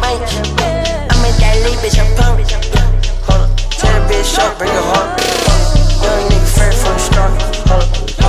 yeah. 0.03 1.09
I'm 1.11 1.25
in 1.25 1.35
that 1.41 1.57
lead, 1.65 1.79
bitch, 1.79 1.99
I'm 1.99 2.09
pumped. 2.17 2.53
Hold 3.27 3.41
up, 3.41 3.57
tell 3.71 4.01
the 4.01 4.15
bitch 4.15 4.39
up, 4.39 4.59
bring 4.59 4.71
her 4.71 4.81
home. 4.81 5.11
Young 6.03 6.31
nigga 6.31 6.49
fair 6.57 6.73
from 6.73 6.95
the 6.95 6.99
start. 6.99 7.43
Hold 7.69 8.23
up. 8.23 8.28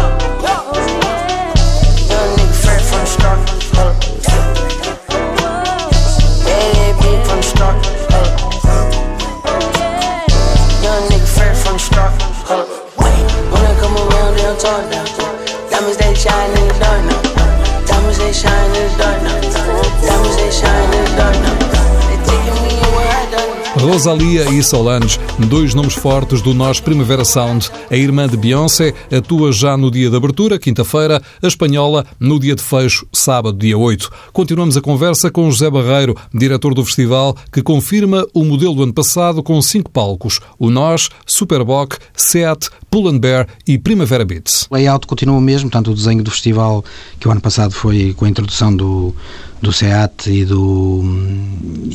Rosalia 23.90 24.48
e 24.52 24.62
Solange, 24.62 25.20
dois 25.48 25.74
nomes 25.74 25.96
fortes 25.96 26.44
do 26.44 26.54
Nós 26.54 26.80
Primavera 26.80 27.26
Sound. 27.26 27.72
A 27.90 27.96
irmã 27.96 28.28
de 28.28 28.38
Beyoncé 28.38 28.94
atua 29.12 29.52
já 29.52 29.76
no 29.76 29.90
dia 29.90 30.12
de 30.12 30.16
abertura, 30.16 30.60
quinta-feira, 30.60 31.20
a 31.42 31.48
espanhola 31.48 32.06
no 32.20 32.40
dia 32.40 32.56
de 32.56 32.62
fecho, 32.62 33.08
sábado, 33.12 33.58
dia 33.58 33.76
8. 33.76 34.12
Continuamos 34.32 34.78
a 34.78 34.82
conversa 34.82 35.32
com 35.32 35.50
José 35.50 35.72
Barreiro, 35.72 36.16
diretor 36.32 36.76
do 36.76 36.86
festival, 36.86 37.36
que 37.52 37.64
confirma 37.64 38.28
o 38.32 38.46
modelo 38.46 38.76
do 38.76 38.84
ano 38.84 38.94
passado 38.94 39.42
com 39.42 39.60
cinco 39.60 39.90
palcos: 39.90 40.40
o 40.60 40.70
Nós, 40.70 41.10
Superboc, 41.26 41.98
Seat, 42.16 42.70
Pull 42.92 43.12
Bear 43.20 43.48
e 43.68 43.80
Primavera 43.80 44.24
Beats. 44.24 44.68
O 44.70 44.76
layout 44.76 45.08
continua 45.08 45.36
o 45.36 45.42
mesmo, 45.42 45.68
portanto, 45.68 45.90
o 45.90 45.96
desenho 45.96 46.24
do 46.24 46.30
festival, 46.30 46.86
que 47.20 47.28
o 47.28 47.32
ano 47.32 47.42
passado 47.42 47.72
foi 47.72 48.14
com 48.16 48.26
a 48.26 48.30
introdução 48.30 48.76
do, 48.76 49.16
do 49.62 49.72
SEAT 49.74 50.30
e 50.30 50.46
do, 50.46 51.02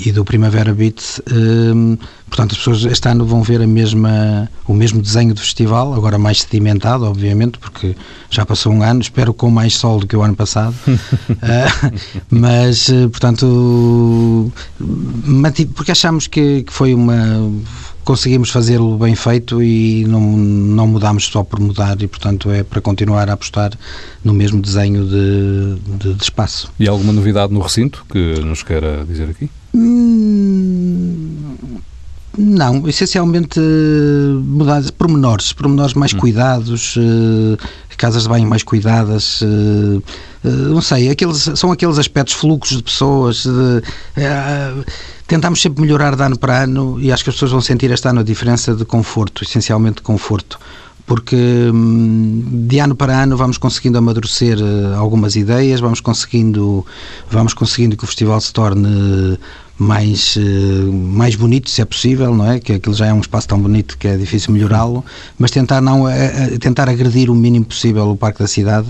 e 0.05 0.13
do 0.13 0.25
Primavera 0.25 0.75
Beat. 0.75 1.01
hum, 1.33 1.97
portanto, 2.29 2.53
as 2.53 2.59
pessoas 2.59 2.85
este 2.85 3.09
ano 3.09 3.25
vão 3.25 3.43
ver 3.43 3.63
a 3.63 3.67
mesma, 3.67 4.51
o 4.67 4.75
mesmo 4.75 5.01
desenho 5.01 5.33
do 5.33 5.41
festival, 5.41 5.95
agora 5.95 6.19
mais 6.19 6.41
sedimentado, 6.43 7.05
obviamente, 7.05 7.59
porque 7.59 7.97
já 8.31 8.45
passou 8.45 8.73
um 8.73 8.83
ano, 8.83 9.01
espero 9.01 9.33
com 9.33 9.51
mais 9.51 9.75
sol 9.75 10.01
do 10.01 10.07
que 10.07 10.17
o 10.17 10.23
ano 10.23 10.35
passado. 10.37 10.75
Ah, 11.43 11.91
mas, 12.31 12.89
eh, 12.89 13.07
portanto, 13.09 14.51
manti- 14.81 15.67
porque 15.67 15.93
achamos 15.93 16.27
que, 16.27 16.63
que 16.63 16.73
foi 16.73 16.95
uma 16.95 17.51
conseguimos 18.05 18.51
fazê-lo 18.51 18.97
bem 18.99 19.15
feito 19.15 19.63
e 19.63 20.05
não, 20.07 20.21
não 20.21 20.87
mudámos 20.87 21.25
só 21.27 21.43
por 21.43 21.59
mudar 21.59 22.01
e 22.03 22.07
portanto 22.07 22.51
é 22.51 22.63
para 22.63 22.81
continuar 22.81 23.29
a 23.29 23.33
apostar 23.33 23.73
no 24.23 24.33
mesmo 24.33 24.61
desenho 24.61 25.05
de, 25.05 25.77
de, 25.99 26.15
de 26.15 26.23
espaço. 26.23 26.71
E 26.79 26.89
alguma 26.89 27.13
novidade 27.13 27.53
no 27.53 27.61
recinto 27.61 28.05
que 28.11 28.41
nos 28.41 28.63
queira 28.63 29.05
dizer 29.05 29.31
aqui? 29.31 29.51
Hum, 29.75 31.35
Não, 32.37 32.89
essencialmente 32.89 33.61
mudanças, 33.61 34.91
pormenores, 34.91 35.53
pormenores 35.53 35.95
mais 35.95 36.13
cuidados, 36.13 36.97
eh, 36.99 37.57
casas 37.97 38.25
de 38.25 38.29
banho 38.29 38.49
mais 38.49 38.65
cuidadas, 38.65 39.41
eh, 39.43 40.03
eh, 40.45 40.49
não 40.49 40.81
sei, 40.81 41.11
aqueles, 41.11 41.49
são 41.55 41.71
aqueles 41.71 41.97
aspectos, 41.97 42.35
fluxos 42.35 42.79
de 42.79 42.83
pessoas, 42.83 43.45
de, 43.45 43.83
tentamos 45.27 45.61
sempre 45.61 45.83
melhorar 45.83 46.17
de 46.17 46.23
ano 46.23 46.39
para 46.39 46.63
ano 46.63 47.01
e 47.01 47.13
acho 47.13 47.25
que 47.25 47.31
as 47.31 47.37
pessoas 47.37 47.53
vão 47.53 47.61
sentir 47.61 47.91
este 47.91 48.09
ano 48.09 48.21
a 48.21 48.23
diferença 48.23 48.75
de 48.75 48.85
conforto, 48.85 49.43
essencialmente 49.43 49.97
de 49.97 50.03
conforto. 50.03 50.59
Porque 51.07 51.37
hum, 51.73 52.67
de 52.67 52.79
ano 52.79 52.95
para 52.95 53.23
ano 53.23 53.37
vamos 53.37 53.59
conseguindo 53.59 53.99
amadurecer 53.99 54.59
eh, 54.59 54.95
algumas 54.97 55.37
ideias, 55.37 55.81
vamos 55.81 56.01
conseguindo, 56.01 56.87
vamos 57.31 57.53
conseguindo 57.53 57.97
que 57.97 58.05
o 58.05 58.07
festival 58.07 58.41
se 58.41 58.53
torne 58.53 59.39
mais, 59.77 60.37
eh, 60.37 60.41
mais 60.91 61.35
bonito, 61.35 61.69
se 61.69 61.83
é 61.83 61.85
possível, 61.85 62.35
não 62.35 62.51
é? 62.51 62.61
Que 62.61 62.75
aquilo 62.75 62.95
já 62.95 63.07
é 63.07 63.13
um 63.13 63.21
espaço 63.21 63.49
tão 63.49 63.59
bonito 63.59 63.99
que 63.99 64.07
é 64.07 64.17
difícil 64.17 64.53
melhorá-lo, 64.53 65.05
mas 65.39 65.51
tentar 65.51 65.81
não 65.81 66.09
eh, 66.09 66.53
eh, 66.55 66.59
tentar 66.59 66.89
agredir 66.89 67.29
o 67.29 67.35
mínimo 67.35 67.65
possível 67.65 68.09
o 68.11 68.17
Parque 68.17 68.39
da 68.39 68.47
Cidade. 68.47 68.87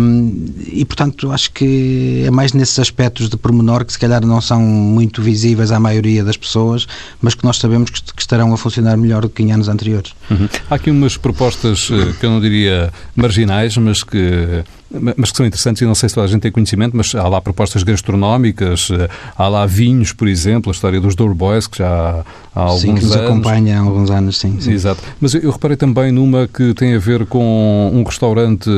Um, 0.00 0.54
e 0.68 0.86
portanto 0.86 1.30
acho 1.32 1.50
que 1.50 2.22
é 2.24 2.30
mais 2.30 2.54
nesses 2.54 2.78
aspectos 2.78 3.28
de 3.28 3.36
pormenor 3.36 3.84
que 3.84 3.92
se 3.92 3.98
calhar 3.98 4.24
não 4.24 4.40
são 4.40 4.58
muito 4.58 5.20
visíveis 5.20 5.70
à 5.70 5.78
maioria 5.78 6.24
das 6.24 6.36
pessoas, 6.36 6.86
mas 7.20 7.34
que 7.34 7.44
nós 7.44 7.58
sabemos 7.58 7.90
que, 7.90 8.00
estarão 8.18 8.54
a 8.54 8.56
funcionar 8.56 8.96
melhor 8.96 9.22
do 9.22 9.28
que 9.28 9.42
em 9.42 9.52
anos 9.52 9.68
anteriores. 9.68 10.14
Uhum. 10.30 10.48
Há 10.70 10.76
aqui 10.76 10.90
umas 10.90 11.16
propostas 11.16 11.88
que 12.18 12.24
eu 12.24 12.30
não 12.30 12.40
diria 12.40 12.92
marginais, 13.14 13.76
mas 13.76 14.02
que 14.02 14.64
mas 14.90 15.30
que 15.30 15.36
são 15.36 15.46
interessantes 15.46 15.82
e 15.82 15.84
não 15.84 15.94
sei 15.94 16.08
se 16.08 16.14
toda 16.14 16.26
a 16.26 16.30
gente 16.30 16.42
tem 16.42 16.52
conhecimento, 16.52 16.96
mas 16.96 17.14
há 17.14 17.26
lá 17.28 17.40
propostas 17.40 17.82
gastronómicas, 17.82 18.88
eh, 18.90 19.08
há 19.36 19.48
lá 19.48 19.66
vinhos, 19.66 20.12
por 20.12 20.28
exemplo, 20.28 20.70
a 20.70 20.74
história 20.74 21.00
dos 21.00 21.14
Door 21.14 21.34
Boys, 21.34 21.66
que 21.66 21.78
já 21.78 22.24
há 22.56 22.62
alguns 22.62 22.80
sim, 22.80 22.94
que 22.94 23.04
nos 23.04 23.12
anos. 23.14 23.30
acompanha 23.30 23.78
há 23.78 23.82
alguns 23.82 24.10
anos, 24.10 24.38
sim, 24.38 24.58
sim. 24.60 24.72
Exato. 24.72 25.02
Mas 25.20 25.34
eu, 25.34 25.42
eu 25.42 25.50
reparei 25.50 25.76
também 25.76 26.10
numa 26.10 26.48
que 26.48 26.72
tem 26.74 26.94
a 26.94 26.98
ver 26.98 27.26
com 27.26 27.90
um 27.92 28.02
restaurante 28.02 28.70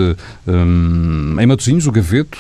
hum, 0.47 1.37
em 1.41 1.47
Matosinhos, 1.47 1.87
o 1.87 1.93
Gaveto. 1.93 2.39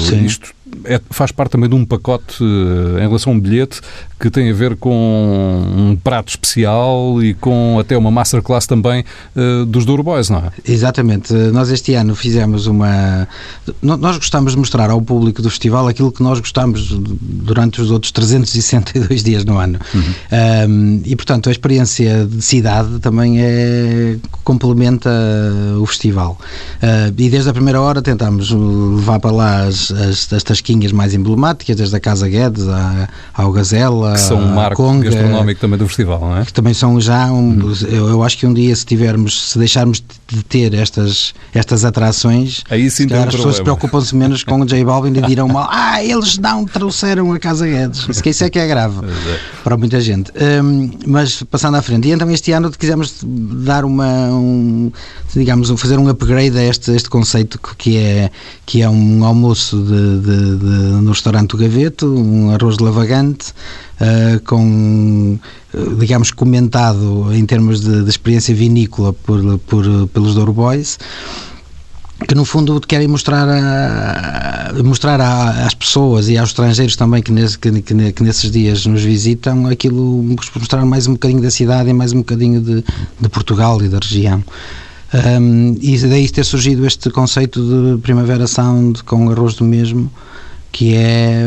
Sim. 0.00 0.24
Isto 0.24 0.52
é, 0.84 1.00
faz 1.10 1.32
parte 1.32 1.52
também 1.52 1.68
de 1.68 1.74
um 1.74 1.84
pacote 1.84 2.42
uh, 2.42 2.98
em 2.98 3.06
relação 3.06 3.32
a 3.32 3.36
um 3.36 3.40
bilhete 3.40 3.80
que 4.18 4.30
tem 4.30 4.50
a 4.50 4.54
ver 4.54 4.76
com 4.76 5.64
um 5.76 5.96
prato 5.96 6.28
especial 6.28 7.22
e 7.22 7.34
com 7.34 7.78
até 7.80 7.96
uma 7.96 8.10
masterclass 8.10 8.66
também 8.66 9.04
uh, 9.34 9.64
dos 9.64 9.84
Douro 9.84 10.02
Boys, 10.02 10.28
não 10.28 10.38
é? 10.38 10.50
Exatamente. 10.66 11.32
Nós 11.32 11.70
este 11.70 11.94
ano 11.94 12.14
fizemos 12.14 12.66
uma... 12.66 13.26
Nós 13.82 14.16
gostamos 14.18 14.52
de 14.52 14.58
mostrar 14.58 14.90
ao 14.90 15.00
público 15.00 15.40
do 15.40 15.48
festival 15.48 15.88
aquilo 15.88 16.12
que 16.12 16.22
nós 16.22 16.38
gostamos 16.38 16.88
durante 17.20 17.80
os 17.80 17.90
outros 17.90 18.12
362 18.12 19.22
dias 19.22 19.44
no 19.44 19.58
ano. 19.58 19.78
Uhum. 19.94 20.02
Um, 20.68 20.79
e, 21.04 21.16
portanto, 21.16 21.48
a 21.48 21.52
experiência 21.52 22.26
de 22.26 22.42
cidade 22.42 22.98
também 23.00 23.40
é 23.40 24.16
complementa 24.44 25.10
o 25.80 25.86
festival. 25.86 26.38
Uh, 26.82 27.14
e 27.16 27.30
desde 27.30 27.48
a 27.48 27.52
primeira 27.52 27.80
hora 27.80 28.02
tentámos 28.02 28.50
levar 28.50 29.20
para 29.20 29.30
lá 29.30 29.62
as, 29.62 29.90
as, 29.92 30.32
as 30.32 30.42
tasquinhas 30.42 30.92
mais 30.92 31.14
emblemáticas, 31.14 31.76
desde 31.76 31.94
a 31.94 32.00
Casa 32.00 32.28
Guedes 32.28 32.66
à, 32.68 33.08
ao 33.34 33.52
Gazela, 33.52 34.14
que 34.14 34.20
são 34.20 34.38
um 34.38 34.54
marco 34.54 34.82
Conga, 34.82 35.04
gastronómico 35.04 35.60
também 35.60 35.78
do 35.78 35.86
festival, 35.86 36.20
não 36.20 36.38
é? 36.38 36.44
Que 36.44 36.52
também 36.52 36.74
são 36.74 37.00
já, 37.00 37.26
um, 37.30 37.50
hum. 37.50 37.74
eu, 37.88 38.08
eu, 38.08 38.22
acho 38.22 38.38
que 38.38 38.46
um 38.46 38.52
dia 38.52 38.74
se 38.74 38.84
tivermos, 38.84 39.50
se 39.50 39.58
deixarmos 39.58 40.02
de 40.28 40.42
ter 40.42 40.74
estas, 40.74 41.34
estas 41.54 41.84
atrações, 41.84 42.64
Aí 42.70 42.90
sim 42.90 43.06
as 43.12 43.34
pessoas 43.34 43.60
preocupam-se 43.60 44.14
menos 44.16 44.42
com 44.42 44.60
o 44.60 44.66
J 44.66 44.84
Balvin 44.84 45.12
e 45.16 45.22
dirão 45.22 45.48
mal, 45.48 45.68
ah, 45.70 46.02
eles 46.02 46.38
não 46.38 46.64
trouxeram 46.64 47.32
a 47.32 47.38
Casa 47.38 47.66
Guedes. 47.66 48.08
Isso, 48.08 48.28
isso 48.28 48.44
é 48.44 48.50
que 48.50 48.58
é 48.58 48.66
grave 48.66 48.98
é. 49.06 49.38
para 49.62 49.76
muita 49.76 50.00
gente. 50.00 50.32
Um, 50.32 50.69
mas 51.06 51.42
passando 51.42 51.76
à 51.76 51.82
frente, 51.82 52.08
e 52.08 52.10
então 52.12 52.30
este 52.30 52.52
ano 52.52 52.70
quisemos 52.70 53.20
dar 53.22 53.84
uma, 53.84 54.28
um, 54.30 54.92
digamos, 55.34 55.70
fazer 55.80 55.98
um 55.98 56.08
upgrade 56.08 56.56
a 56.56 56.64
este, 56.64 56.92
este 56.92 57.08
conceito 57.08 57.58
que 57.76 57.96
é, 57.96 58.30
que 58.66 58.82
é 58.82 58.88
um 58.88 59.24
almoço 59.24 59.76
de, 59.76 60.20
de, 60.20 60.56
de 60.56 61.02
no 61.02 61.10
restaurante 61.10 61.50
do 61.50 61.56
Gaveto, 61.56 62.06
um 62.06 62.50
arroz 62.50 62.76
de 62.76 62.84
lavagante, 62.84 63.52
uh, 64.00 64.40
com, 64.44 65.38
digamos, 65.98 66.30
comentado 66.30 67.32
em 67.32 67.44
termos 67.44 67.80
de, 67.80 68.02
de 68.02 68.10
experiência 68.10 68.54
vinícola 68.54 69.12
por, 69.12 69.58
por, 69.60 69.84
pelos 70.08 70.34
Douro 70.34 70.52
Boys 70.52 70.98
que 72.26 72.34
no 72.34 72.44
fundo 72.44 72.80
querem 72.80 73.08
mostrar, 73.08 73.48
a, 73.48 74.72
mostrar 74.82 75.20
a, 75.20 75.66
às 75.66 75.74
pessoas 75.74 76.28
e 76.28 76.36
aos 76.36 76.50
estrangeiros 76.50 76.96
também 76.96 77.22
que, 77.22 77.32
nesse, 77.32 77.58
que, 77.58 77.70
que, 77.82 78.12
que, 78.12 78.22
nesses 78.22 78.50
dias 78.50 78.86
nos 78.86 79.02
visitam 79.02 79.66
aquilo, 79.66 80.22
mostrar 80.56 80.84
mais 80.84 81.06
um 81.06 81.12
bocadinho 81.12 81.40
da 81.40 81.50
cidade 81.50 81.90
e 81.90 81.92
mais 81.92 82.12
um 82.12 82.18
bocadinho 82.18 82.60
de, 82.60 82.84
de 83.20 83.28
Portugal 83.28 83.82
e 83.82 83.88
da 83.88 83.98
região. 83.98 84.44
Um, 85.12 85.76
e 85.80 85.98
daí 85.98 86.28
ter 86.28 86.44
surgido 86.44 86.86
este 86.86 87.10
conceito 87.10 87.60
de 87.60 88.00
Primavera 88.00 88.46
Sound 88.46 89.02
com 89.02 89.28
arroz 89.30 89.54
do 89.54 89.64
mesmo, 89.64 90.10
que 90.70 90.94
é 90.94 91.42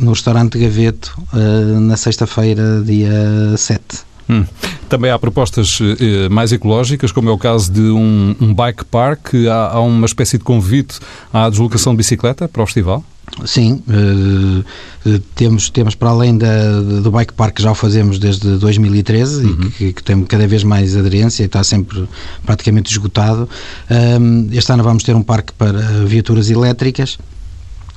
no 0.00 0.10
restaurante 0.10 0.58
Gaveto, 0.58 1.18
uh, 1.32 1.80
na 1.80 1.96
sexta-feira, 1.96 2.82
dia 2.84 3.56
7. 3.56 3.80
Hum. 4.28 4.44
Também 4.88 5.10
há 5.10 5.18
propostas 5.18 5.78
eh, 5.80 6.28
mais 6.28 6.52
ecológicas, 6.52 7.10
como 7.10 7.28
é 7.28 7.32
o 7.32 7.38
caso 7.38 7.72
de 7.72 7.80
um, 7.80 8.36
um 8.40 8.54
bike 8.54 8.84
park. 8.84 9.34
Há, 9.50 9.74
há, 9.74 9.80
uma 9.80 10.06
espécie 10.06 10.38
de 10.38 10.44
convite 10.44 10.98
à 11.32 11.48
deslocação 11.48 11.92
de 11.92 11.98
bicicleta 11.98 12.48
para 12.48 12.62
o 12.62 12.66
festival? 12.66 13.04
Sim, 13.44 13.82
uh, 13.88 15.18
temos, 15.34 15.68
temos 15.68 15.96
para 15.96 16.10
além 16.10 16.38
da, 16.38 16.80
do 16.80 17.10
bike 17.10 17.32
park 17.32 17.56
que 17.56 17.62
já 17.62 17.72
o 17.72 17.74
fazemos 17.74 18.20
desde 18.20 18.56
2013 18.56 19.44
uhum. 19.44 19.60
e 19.64 19.70
que, 19.70 19.92
que, 19.94 20.02
tem 20.02 20.22
cada 20.24 20.46
vez 20.46 20.62
mais 20.62 20.96
aderência 20.96 21.42
e 21.42 21.46
está 21.46 21.64
sempre 21.64 22.08
praticamente 22.44 22.90
esgotado. 22.90 23.48
Um, 23.90 24.48
este 24.52 24.72
ano 24.72 24.84
vamos 24.84 25.02
ter 25.02 25.16
um 25.16 25.22
parque 25.22 25.52
para 25.52 25.80
viaturas 26.06 26.50
elétricas 26.50 27.18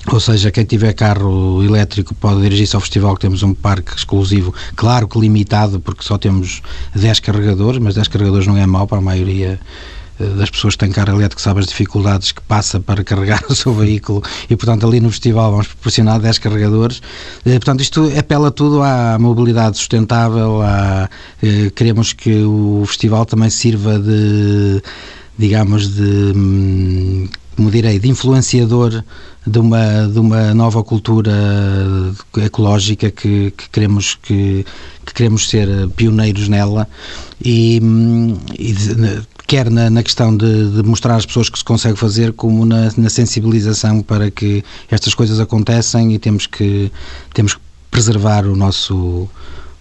ou 0.07 0.19
seja, 0.19 0.49
quem 0.51 0.63
tiver 0.63 0.93
carro 0.93 1.63
elétrico 1.63 2.15
pode 2.15 2.41
dirigir-se 2.41 2.75
ao 2.75 2.81
festival, 2.81 3.15
que 3.15 3.21
temos 3.21 3.43
um 3.43 3.53
parque 3.53 3.95
exclusivo, 3.95 4.53
claro 4.75 5.07
que 5.07 5.19
limitado, 5.19 5.79
porque 5.79 6.03
só 6.03 6.17
temos 6.17 6.61
10 6.95 7.19
carregadores, 7.19 7.79
mas 7.79 7.95
10 7.95 8.07
carregadores 8.07 8.47
não 8.47 8.57
é 8.57 8.65
mau 8.65 8.87
para 8.87 8.99
a 8.99 9.01
maioria 9.01 9.59
eh, 10.19 10.23
das 10.35 10.49
pessoas 10.49 10.75
que 10.75 10.79
têm 10.79 10.91
carro 10.91 11.15
elétrico 11.15 11.41
sabe 11.41 11.59
as 11.59 11.67
dificuldades 11.67 12.31
que 12.31 12.41
passa 12.41 12.79
para 12.79 13.03
carregar 13.05 13.43
o 13.49 13.55
seu 13.55 13.73
veículo. 13.73 14.21
E 14.49 14.55
portanto 14.55 14.85
ali 14.85 14.99
no 14.99 15.09
festival 15.09 15.51
vamos 15.51 15.67
proporcionar 15.67 16.19
10 16.19 16.37
carregadores. 16.39 17.01
Eh, 17.45 17.53
portanto 17.53 17.81
isto 17.81 18.11
apela 18.17 18.51
tudo 18.51 18.81
à 18.81 19.17
mobilidade 19.19 19.77
sustentável 19.77 20.61
à, 20.61 21.09
eh, 21.41 21.71
queremos 21.75 22.13
que 22.13 22.43
o 22.43 22.83
festival 22.85 23.25
também 23.25 23.49
sirva 23.49 23.99
de 23.99 24.81
digamos 25.37 25.95
de 25.95 26.33
hum, 26.35 27.29
como 27.55 27.69
direi, 27.69 27.99
de 27.99 28.07
influenciador 28.07 29.03
de 29.49 29.59
uma, 29.59 30.07
de 30.07 30.19
uma 30.19 30.53
nova 30.53 30.83
cultura 30.83 31.33
ecológica 32.37 33.09
que, 33.09 33.51
que 33.51 33.69
queremos, 33.69 34.15
que, 34.15 34.65
que, 35.05 35.13
queremos 35.13 35.49
ser 35.49 35.67
pioneiros 35.95 36.47
nela 36.47 36.87
e, 37.43 37.81
e 38.57 38.75
quer 39.47 39.69
na, 39.69 39.89
na 39.89 40.03
questão 40.03 40.35
de, 40.35 40.69
de, 40.69 40.83
mostrar 40.83 41.15
às 41.15 41.25
pessoas 41.25 41.49
que 41.49 41.57
se 41.57 41.65
consegue 41.65 41.97
fazer, 41.97 42.33
como 42.33 42.65
na, 42.65 42.91
na, 42.95 43.09
sensibilização 43.09 44.01
para 44.01 44.29
que 44.29 44.63
estas 44.91 45.15
coisas 45.15 45.39
acontecem 45.39 46.13
e 46.13 46.19
temos 46.19 46.45
que, 46.45 46.91
temos 47.33 47.55
que 47.55 47.61
preservar 47.89 48.45
o 48.45 48.55
nosso, 48.55 49.27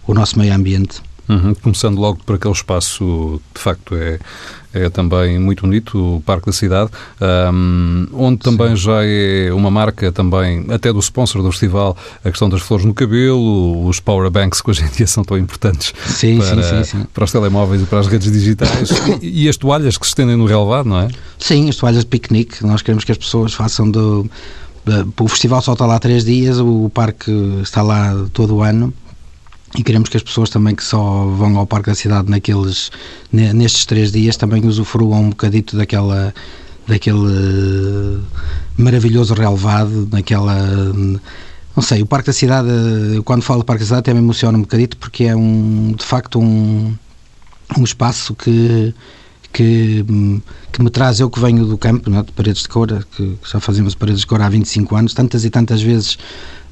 o 0.07 0.13
nosso 0.13 0.39
meio 0.39 0.53
ambiente. 0.53 1.01
Uhum, 1.29 1.53
começando 1.53 1.99
logo 1.99 2.19
por 2.25 2.35
aquele 2.37 2.55
espaço, 2.55 3.39
de 3.53 3.61
facto, 3.61 3.95
é, 3.95 4.19
é 4.73 4.89
também 4.89 5.39
muito 5.39 5.61
bonito, 5.61 6.17
o 6.17 6.21
Parque 6.21 6.47
da 6.47 6.51
Cidade, 6.51 6.91
um, 7.53 8.07
onde 8.13 8.37
também 8.37 8.69
Sim. 8.69 8.75
já 8.75 9.03
é 9.03 9.51
uma 9.51 9.71
marca 9.71 10.11
também, 10.11 10.65
até 10.69 10.93
do 10.93 10.99
sponsor 10.99 11.41
do 11.41 11.51
festival, 11.51 11.97
a 12.23 12.29
questão 12.29 12.49
das 12.49 12.61
flores 12.61 12.85
no 12.85 12.93
cabelo, 12.93 13.87
os 13.87 13.99
power 13.99 14.29
banks 14.29 14.61
que 14.61 14.69
hoje 14.69 14.83
em 14.83 14.89
dia 14.89 15.07
são 15.07 15.23
tão 15.23 15.37
importantes 15.37 15.93
sim, 16.05 16.37
para, 16.37 16.83
sim, 16.83 17.05
para, 17.13 17.23
os 17.23 17.31
telemóveis 17.31 17.81
e 17.81 17.85
para 17.85 17.99
as 17.99 18.07
redes 18.07 18.31
digitais, 18.31 18.89
e, 19.21 19.45
e, 19.45 19.49
as 19.49 19.57
toalhas 19.57 19.97
que 19.97 20.05
se 20.05 20.11
estendem 20.11 20.35
no 20.35 20.45
relevado, 20.45 20.87
não 20.87 20.99
é? 20.99 21.07
Sim, 21.39 21.69
as 21.69 21.75
toalhas 21.75 22.01
de 22.01 22.07
piquenique, 22.07 22.63
nós 22.65 22.81
queremos 22.81 23.03
que 23.03 23.11
as 23.11 23.17
pessoas 23.17 23.53
façam 23.53 23.89
do... 23.89 24.29
O 25.19 25.27
festival 25.27 25.61
só 25.61 25.73
está 25.73 25.85
lá 25.85 25.99
três 25.99 26.25
dias, 26.25 26.59
o 26.59 26.89
parque 26.91 27.31
está 27.61 27.81
lá 27.83 28.25
todo 28.33 28.55
o 28.55 28.63
ano 28.63 28.93
e 29.77 29.83
queremos 29.83 30.09
que 30.09 30.17
as 30.17 30.23
pessoas 30.23 30.49
também 30.49 30.75
que 30.75 30.83
só 30.83 31.25
vão 31.25 31.57
ao 31.57 31.67
Parque 31.67 31.89
da 31.89 31.95
Cidade 31.95 32.29
naqueles, 32.29 32.91
nestes 33.31 33.85
três 33.85 34.11
dias 34.11 34.35
também 34.35 34.65
usufruam 34.65 35.23
um 35.23 35.29
bocadito 35.29 35.77
daquela 35.77 36.33
daquele 36.87 38.23
maravilhoso 38.75 39.35
relevado, 39.35 40.09
naquela 40.11 40.55
não 41.75 41.83
sei, 41.83 42.01
o 42.01 42.05
Parque 42.05 42.27
da 42.27 42.33
Cidade, 42.33 42.69
quando 43.23 43.43
falo 43.43 43.59
do 43.59 43.65
Parque 43.65 43.81
da 43.81 43.85
Cidade 43.85 43.99
até 43.99 44.13
me 44.13 44.19
emociona 44.19 44.57
um 44.57 44.61
bocadito 44.61 44.97
porque 44.97 45.25
é 45.25 45.35
um, 45.35 45.93
de 45.95 46.03
facto 46.03 46.39
um, 46.39 46.95
um 47.77 47.83
espaço 47.83 48.33
que 48.33 48.93
que, 49.51 50.05
que 50.71 50.81
me 50.81 50.89
traz, 50.89 51.19
eu 51.19 51.29
que 51.29 51.39
venho 51.39 51.65
do 51.65 51.77
campo, 51.77 52.13
é, 52.13 52.23
de 52.23 52.31
paredes 52.31 52.63
de 52.63 52.69
cor, 52.69 52.87
que 53.15 53.37
já 53.43 53.59
fazemos 53.59 53.95
paredes 53.95 54.21
de 54.21 54.27
cor 54.27 54.41
há 54.41 54.49
25 54.49 54.95
anos, 54.95 55.13
tantas 55.13 55.43
e 55.43 55.49
tantas 55.49 55.81
vezes 55.81 56.17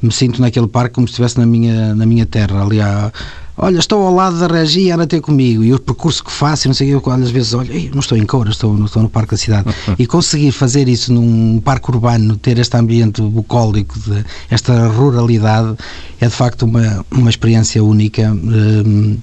me 0.02 0.12
sinto 0.12 0.42
naquele 0.42 0.68
parque 0.68 0.96
como 0.96 1.08
se 1.08 1.12
estivesse 1.12 1.38
na 1.40 1.46
minha, 1.46 1.96
na 1.96 2.06
minha 2.06 2.26
terra, 2.26 2.62
ali 2.62 2.80
há, 2.80 3.12
olha, 3.58 3.80
estou 3.80 4.06
ao 4.06 4.14
lado 4.14 4.40
da 4.40 4.48
regia, 4.48 4.96
anda 4.96 5.08
ter 5.08 5.20
comigo, 5.22 5.64
e 5.64 5.74
o 5.74 5.80
percurso 5.80 6.24
que 6.24 6.32
faço, 6.32 6.68
e 6.68 6.70
não 6.70 6.76
sei 6.76 6.94
o 6.96 7.02
que, 7.02 7.10
às 7.10 7.32
vezes, 7.32 7.54
olha, 7.54 7.74
não 7.92 8.00
estou 8.00 8.18
em 8.18 8.26
Coura, 8.26 8.52
estou, 8.52 8.86
estou 8.86 9.02
no 9.02 9.10
Parque 9.10 9.32
da 9.32 9.38
Cidade. 9.38 9.76
e 9.98 10.06
conseguir 10.06 10.52
fazer 10.52 10.88
isso 10.88 11.12
num 11.12 11.60
parque 11.60 11.90
urbano, 11.90 12.38
ter 12.38 12.60
este 12.60 12.78
ambiente 12.78 13.22
bucólico, 13.22 14.00
de, 14.00 14.24
esta 14.50 14.88
ruralidade, 14.88 15.76
é 16.20 16.28
de 16.28 16.34
facto 16.34 16.64
uma, 16.64 17.06
uma 17.12 17.30
experiência 17.30 17.84
única, 17.84 18.32
um, 18.32 19.18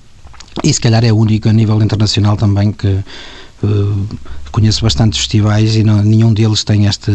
e 0.63 0.73
se 0.73 0.81
calhar 0.81 1.05
é 1.05 1.13
único 1.13 1.49
a 1.49 1.53
nível 1.53 1.81
internacional 1.83 2.37
também, 2.37 2.73
que 2.73 2.89
uh, 2.89 4.07
conheço 4.51 4.83
bastantes 4.83 5.19
festivais 5.19 5.77
e 5.77 5.83
não, 5.83 6.03
nenhum 6.03 6.33
deles 6.33 6.63
tem 6.63 6.87
este 6.87 7.11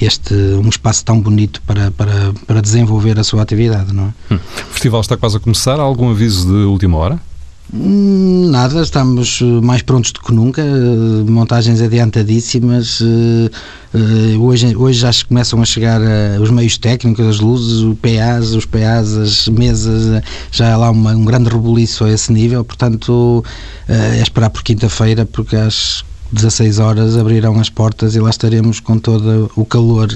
este 0.00 0.34
um 0.34 0.68
espaço 0.68 1.04
tão 1.04 1.20
bonito 1.20 1.62
para, 1.62 1.90
para, 1.90 2.32
para 2.46 2.60
desenvolver 2.60 3.18
a 3.18 3.24
sua 3.24 3.42
atividade, 3.42 3.92
não 3.92 4.04
é? 4.04 4.34
Hum. 4.34 4.38
O 4.70 4.72
festival 4.72 5.00
está 5.00 5.16
quase 5.16 5.36
a 5.36 5.40
começar. 5.40 5.78
Há 5.78 5.82
algum 5.82 6.10
aviso 6.10 6.46
de 6.46 6.64
última 6.64 6.98
hora? 6.98 7.20
Hum, 7.72 8.50
nada, 8.50 8.82
estamos 8.82 9.40
eh, 9.40 9.44
mais 9.44 9.80
prontos 9.80 10.12
do 10.12 10.20
que 10.20 10.32
nunca, 10.32 10.60
eh, 10.60 11.28
montagens 11.28 11.80
adiantadíssimas. 11.80 13.00
Eh, 13.02 14.36
hoje, 14.38 14.76
hoje 14.76 15.00
já 15.00 15.10
começam 15.26 15.60
a 15.62 15.64
chegar 15.64 16.00
os 16.40 16.50
meios 16.50 16.76
técnicos, 16.76 17.26
as 17.26 17.40
luzes, 17.40 17.82
o 17.82 17.96
PAs, 17.96 18.52
os 18.52 18.66
PAs, 18.66 19.16
as 19.16 19.48
mesas, 19.48 20.22
já 20.52 20.74
há 20.74 20.76
lá 20.76 20.90
uma, 20.90 21.12
um 21.12 21.24
grande 21.24 21.48
rebuliço 21.48 22.04
a 22.04 22.10
esse 22.10 22.32
nível, 22.32 22.64
portanto 22.64 23.44
é 23.88 24.20
esperar 24.20 24.50
por 24.50 24.64
quinta-feira, 24.64 25.24
porque 25.24 25.54
acho 25.54 26.04
16 26.34 26.78
horas 26.78 27.16
abrirão 27.16 27.58
as 27.60 27.70
portas 27.70 28.14
e 28.14 28.20
lá 28.20 28.30
estaremos 28.30 28.80
com 28.80 28.98
todo 28.98 29.50
o 29.56 29.64
calor 29.64 30.08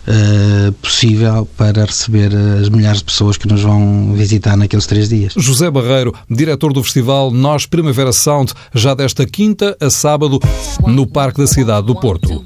Uh, 0.00 0.72
possível 0.72 1.46
para 1.58 1.84
receber 1.84 2.32
as 2.34 2.70
milhares 2.70 2.98
de 2.98 3.04
pessoas 3.04 3.36
que 3.36 3.46
nos 3.46 3.60
vão 3.60 4.14
visitar 4.14 4.56
naqueles 4.56 4.86
três 4.86 5.10
dias. 5.10 5.34
José 5.36 5.70
Barreiro, 5.70 6.14
diretor 6.28 6.72
do 6.72 6.82
festival 6.82 7.30
Nós 7.30 7.66
Primavera 7.66 8.10
Sound, 8.10 8.52
já 8.74 8.94
desta 8.94 9.26
quinta 9.26 9.76
a 9.78 9.90
sábado 9.90 10.40
no 10.86 11.06
Parque 11.06 11.42
da 11.42 11.46
Cidade 11.46 11.86
do 11.86 11.94
Porto. 11.94 12.42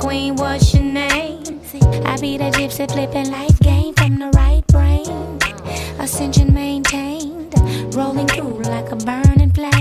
Queen, 0.00 0.34
what's 0.34 0.74
your 0.74 0.82
name? 0.82 1.42
I 2.04 2.16
be 2.20 2.36
the 2.36 2.50
gypsy 2.50 2.90
flipping 2.90 3.30
game 3.62 3.94
from 3.94 4.18
the 4.18 4.31
Ascension 6.02 6.52
maintained, 6.52 7.54
rolling 7.94 8.26
through 8.26 8.62
like 8.62 8.90
a 8.90 8.96
burning 8.96 9.52
flame. 9.52 9.71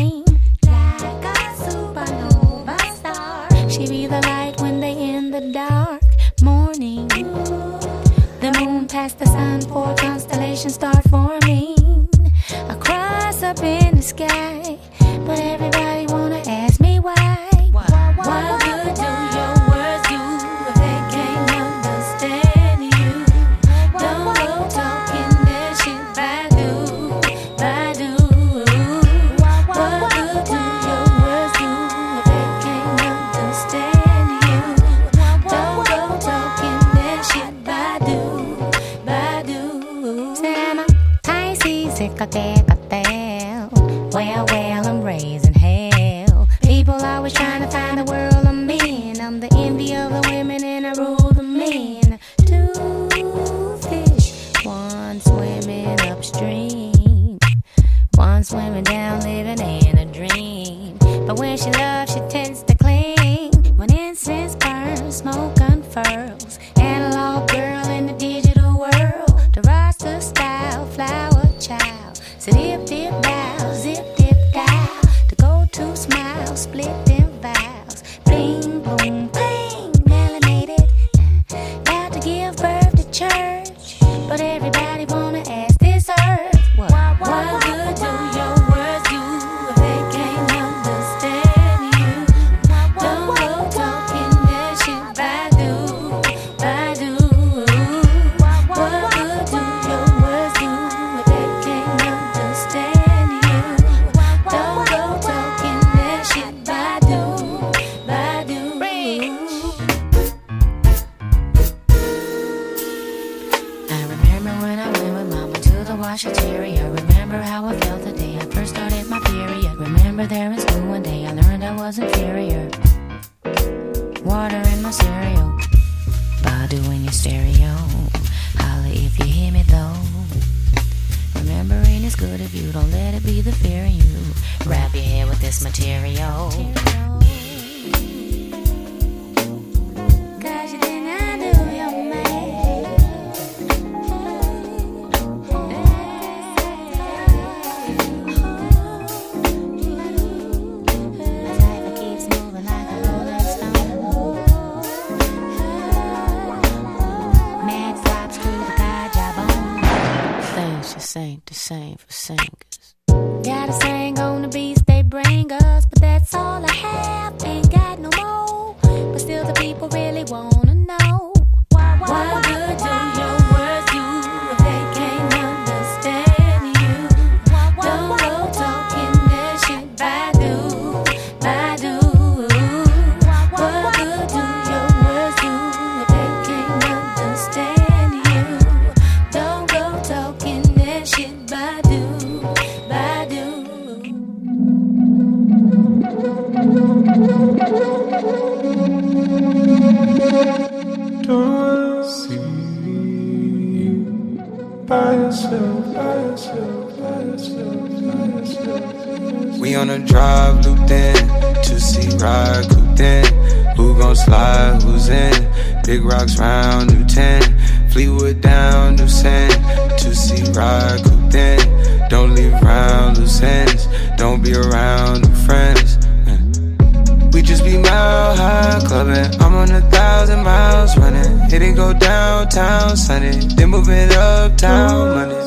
be 224.52 224.58
around 224.58 225.22
new 225.22 225.36
friends. 225.46 225.98
Man. 226.26 227.32
We 227.32 227.42
just 227.42 227.64
be 227.64 227.78
mile 227.78 228.36
high 228.36 228.82
clubbing. 228.86 229.40
I'm 229.42 229.56
on 229.56 229.72
a 229.72 229.82
thousand 229.90 230.44
miles 230.44 230.98
running. 230.98 231.40
Hit 231.50 231.62
it 231.62 231.76
go 231.76 231.94
downtown 231.94 232.98
Sunday, 232.98 233.40
then 233.56 233.70
moving 233.70 234.12
uptown 234.12 235.16
Monday. 235.16 235.42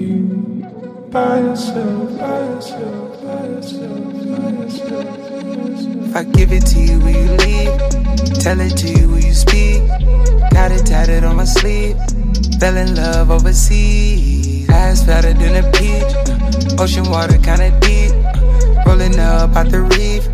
You 0.00 1.08
by 1.10 1.40
yourself, 1.40 2.18
by 2.18 2.40
yourself, 2.50 3.22
by 3.22 3.46
yourself, 3.46 4.14
by 4.40 4.50
yourself. 4.60 5.06
If 6.08 6.16
I 6.16 6.24
give 6.24 6.52
it 6.52 6.64
to 6.72 6.80
you, 6.80 6.98
will 7.00 7.16
you 7.22 7.30
leave? 7.44 7.74
Tell 8.40 8.60
it 8.60 8.76
to 8.78 8.88
you, 8.88 9.08
will 9.08 9.20
you 9.20 9.34
speak? 9.34 9.86
Got 10.52 10.72
it 10.72 10.86
tatted 10.86 11.24
on 11.24 11.36
my 11.36 11.44
sleeve. 11.44 11.96
Fell 12.60 12.76
in 12.76 12.94
love 12.94 13.30
overseas. 13.30 14.70
Ass 14.70 15.04
fatter 15.04 15.32
than 15.34 15.64
a 15.64 15.70
peach. 15.72 16.45
Ocean 16.78 17.08
water 17.10 17.38
kinda 17.38 17.70
deep. 17.80 18.12
Rolling 18.86 19.18
up 19.18 19.56
out 19.56 19.70
the 19.70 19.80
reef. 19.80 20.28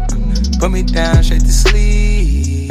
Put 0.59 0.71
me 0.73 0.83
down 0.83 1.23
straight 1.23 1.43
to 1.43 1.53
sleep. 1.53 2.71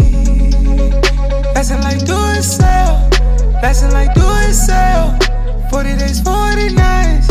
Passing 1.54 1.82
like 1.82 2.06
do 2.06 2.18
it 2.38 2.44
sell. 2.44 3.10
Passing 3.62 3.92
like 3.92 4.14
do 4.14 4.28
it 4.48 4.54
sell. 4.54 5.18
40 5.70 5.98
days, 5.98 6.20
40 6.22 6.74
nights. 6.74 7.28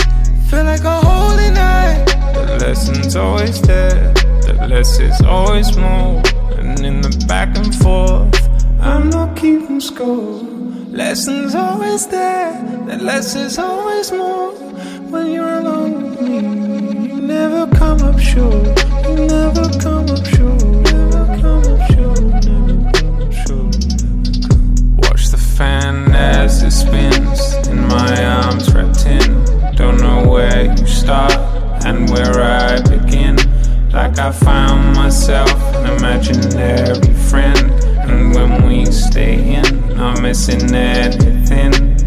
Feel 0.48 0.64
like 0.64 0.84
a 0.84 1.00
holy 1.00 1.50
night. 1.50 2.04
The 2.34 2.58
lesson's 2.60 3.16
always 3.16 3.60
there. 3.60 4.12
The 4.46 4.66
lessons 4.66 5.20
always 5.22 5.76
more. 5.76 6.22
And 6.58 6.80
in 6.80 7.02
the 7.02 7.24
back 7.28 7.56
and 7.58 7.74
forth, 7.74 8.34
I'm 8.80 9.10
not 9.10 9.36
keeping 9.36 9.80
score. 9.80 10.40
Lessons 10.90 11.54
always 11.54 12.06
there. 12.06 12.52
The 12.86 12.96
lessons 12.96 13.58
always 13.58 14.10
more. 14.10 14.52
When 15.10 15.32
you're 15.32 15.54
alone 15.58 15.79
never 17.60 17.76
come 17.76 18.00
up 18.02 18.18
short. 18.18 18.54
You 19.04 19.26
never 19.26 19.68
come 19.78 20.08
up 20.08 20.24
short. 20.24 20.62
Never 20.92 21.26
come 21.40 21.64
up 21.68 21.92
short. 21.92 22.20
Never 22.46 22.90
come 22.92 23.20
up 23.20 23.32
short. 23.32 23.76
Watch 25.02 25.28
the 25.28 25.36
fan 25.36 26.10
as 26.12 26.62
it 26.62 26.70
spins 26.70 27.68
in 27.68 27.86
my 27.86 28.24
arms 28.24 28.72
wrapped 28.72 29.04
in. 29.04 29.44
Don't 29.76 29.98
know 29.98 30.26
where 30.26 30.74
you 30.74 30.86
start 30.86 31.34
and 31.84 32.08
where 32.08 32.42
I 32.42 32.80
begin. 32.80 33.36
Like 33.90 34.18
I 34.18 34.32
found 34.32 34.96
myself 34.96 35.52
an 35.74 35.98
imaginary 35.98 37.14
friend. 37.28 37.72
And 38.08 38.34
when 38.34 38.66
we 38.66 38.86
stay 38.86 39.56
in, 39.56 39.96
not 39.96 40.22
missing 40.22 40.74
anything. 40.74 41.99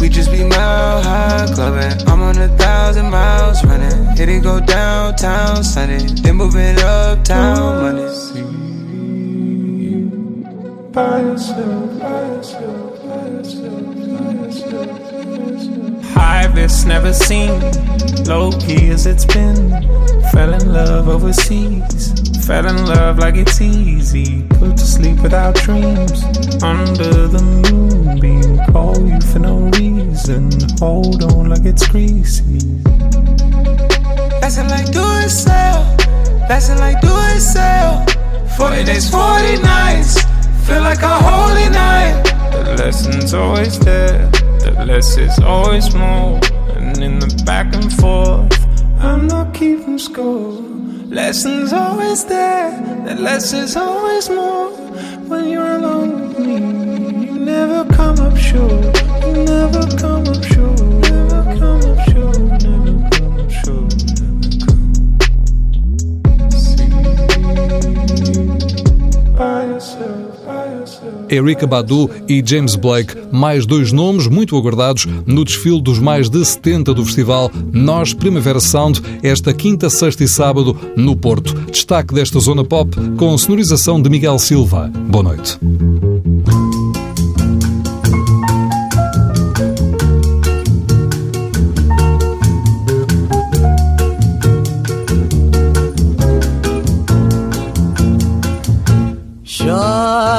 We 0.00 0.08
just 0.08 0.30
be 0.30 0.42
mile 0.42 1.02
high 1.02 1.46
clubbing. 1.54 2.08
I'm 2.08 2.22
on 2.22 2.38
a 2.38 2.48
thousand 2.56 3.10
miles 3.10 3.62
running. 3.64 4.16
Hit 4.16 4.30
it 4.30 4.42
go 4.42 4.58
downtown 4.58 5.62
Sunday, 5.62 6.06
then 6.22 6.36
moving 6.36 6.78
uptown 6.78 7.82
Monday. 7.82 8.06
By 10.90 11.20
yourself, 11.20 11.98
by 12.00 12.22
yourself, 12.32 13.02
by 13.04 13.26
yourself, 13.28 13.84
by 14.18 14.32
yourself. 14.32 16.04
High 16.14 16.46
vis 16.46 16.84
never 16.86 17.12
seen, 17.12 17.60
low 18.24 18.52
key 18.52 18.88
as 18.88 19.04
it's 19.04 19.26
been. 19.26 19.70
Fell 20.32 20.54
in 20.54 20.72
love 20.72 21.08
overseas, 21.08 22.14
fell 22.46 22.66
in 22.66 22.86
love 22.86 23.18
like 23.18 23.34
it's 23.34 23.60
easy. 23.60 24.44
Put 24.48 24.78
to 24.78 24.84
sleep 24.84 25.20
without 25.20 25.56
dreams, 25.56 26.24
under 26.62 27.28
the 27.28 27.42
moonbeam. 28.10 28.58
Call 28.72 29.06
you 29.06 29.20
for 29.20 29.38
no 29.38 29.70
reason, 29.78 30.50
hold 30.78 31.22
on 31.24 31.48
like 31.48 31.64
it's 31.64 31.86
greasy. 31.88 32.58
Passing 34.40 34.68
like 34.68 34.90
do 34.92 35.02
it 35.22 35.30
sell, 35.30 35.96
passing 36.48 36.78
like 36.78 37.00
do 37.00 37.08
it 37.10 37.40
sell. 37.40 38.04
40 38.56 38.84
days, 38.84 39.10
40 39.10 39.62
nights, 39.62 40.22
feel 40.66 40.82
like 40.82 41.02
a 41.02 41.08
holy 41.08 41.68
night. 41.70 42.22
The 42.52 42.76
lesson's 42.78 43.34
always 43.34 43.78
there, 43.78 44.28
the 44.60 44.84
less 44.86 45.16
is 45.16 45.38
always 45.40 45.94
more. 45.94 46.40
And 46.76 46.98
in 46.98 47.18
the 47.18 47.42
back 47.46 47.74
and 47.74 47.92
forth, 47.92 48.52
I'm 48.98 49.26
not 49.26 49.54
keeping 49.54 49.98
score. 49.98 50.60
Lessons 51.10 51.72
always 51.72 52.24
there, 52.24 52.70
the 53.06 53.14
less 53.14 53.52
is 53.52 53.76
always 53.76 54.28
more. 54.28 54.70
When 55.28 55.48
you're 55.48 55.76
alone 55.76 56.19
never 57.50 57.84
come 57.94 58.20
up 58.20 58.36
short. 58.36 59.02
You 59.26 59.44
never 59.44 59.86
come 59.96 60.28
up 60.28 60.44
short. 60.44 60.90
Erika 71.30 71.64
Badu 71.64 72.10
e 72.28 72.42
James 72.44 72.74
Blake, 72.74 73.14
mais 73.30 73.64
dois 73.64 73.92
nomes 73.92 74.26
muito 74.26 74.56
aguardados 74.56 75.06
no 75.24 75.44
desfile 75.44 75.80
dos 75.80 76.00
mais 76.00 76.28
de 76.28 76.44
70 76.44 76.92
do 76.92 77.04
festival 77.04 77.50
Nós 77.72 78.12
Primavera 78.12 78.58
Sound, 78.58 79.00
esta 79.22 79.54
quinta, 79.54 79.88
sexta 79.88 80.24
e 80.24 80.28
sábado 80.28 80.76
no 80.96 81.14
Porto. 81.14 81.54
Destaque 81.70 82.12
desta 82.12 82.40
zona 82.40 82.64
pop 82.64 82.90
com 83.16 83.38
sonorização 83.38 84.02
de 84.02 84.10
Miguel 84.10 84.40
Silva. 84.40 84.90
Boa 85.08 85.22
noite. 85.22 85.56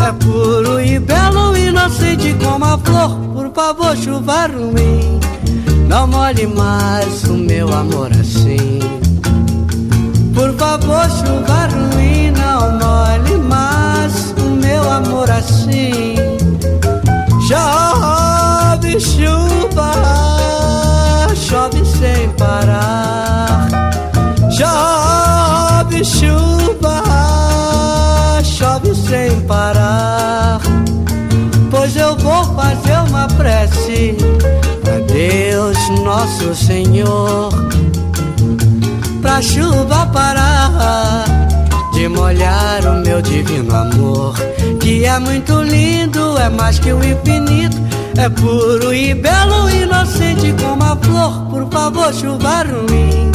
é 0.00 0.12
puro 0.12 0.80
e 0.80 0.98
belo, 0.98 1.56
inocente 1.56 2.34
como 2.42 2.64
a 2.64 2.78
flor. 2.78 3.10
Por 3.34 3.52
favor, 3.52 3.96
chuva 3.96 4.46
ruim, 4.46 5.20
não 5.88 6.06
molhe 6.06 6.46
mais 6.46 7.24
o 7.24 7.34
meu 7.34 7.72
amor 7.72 8.10
assim. 8.12 8.78
Por 10.34 10.52
favor, 10.54 11.04
chuva 11.10 11.68
ruim, 11.72 12.30
não 12.30 12.78
molhe 12.78 13.36
mais 13.48 14.34
o 14.38 14.50
meu 14.50 14.90
amor 14.90 15.30
assim. 15.30 16.17
Uma 33.18 33.26
prece 33.26 34.16
pra 34.82 34.98
Deus, 35.00 35.76
nosso 36.04 36.54
Senhor, 36.54 37.50
pra 39.20 39.42
chuva 39.42 40.06
parar 40.12 41.24
de 41.92 42.06
molhar 42.08 42.86
o 42.86 43.04
meu 43.04 43.20
divino 43.20 43.74
amor, 43.74 44.34
que 44.80 45.04
é 45.04 45.18
muito 45.18 45.62
lindo, 45.62 46.38
é 46.38 46.48
mais 46.48 46.78
que 46.78 46.92
o 46.92 46.98
infinito, 46.98 47.76
é 48.16 48.28
puro 48.28 48.94
e 48.94 49.14
belo, 49.14 49.68
inocente 49.68 50.54
como 50.62 50.84
a 50.84 50.96
flor. 50.96 51.46
Por 51.50 51.68
favor, 51.70 52.14
chuva 52.14 52.62
ruim. 52.62 53.32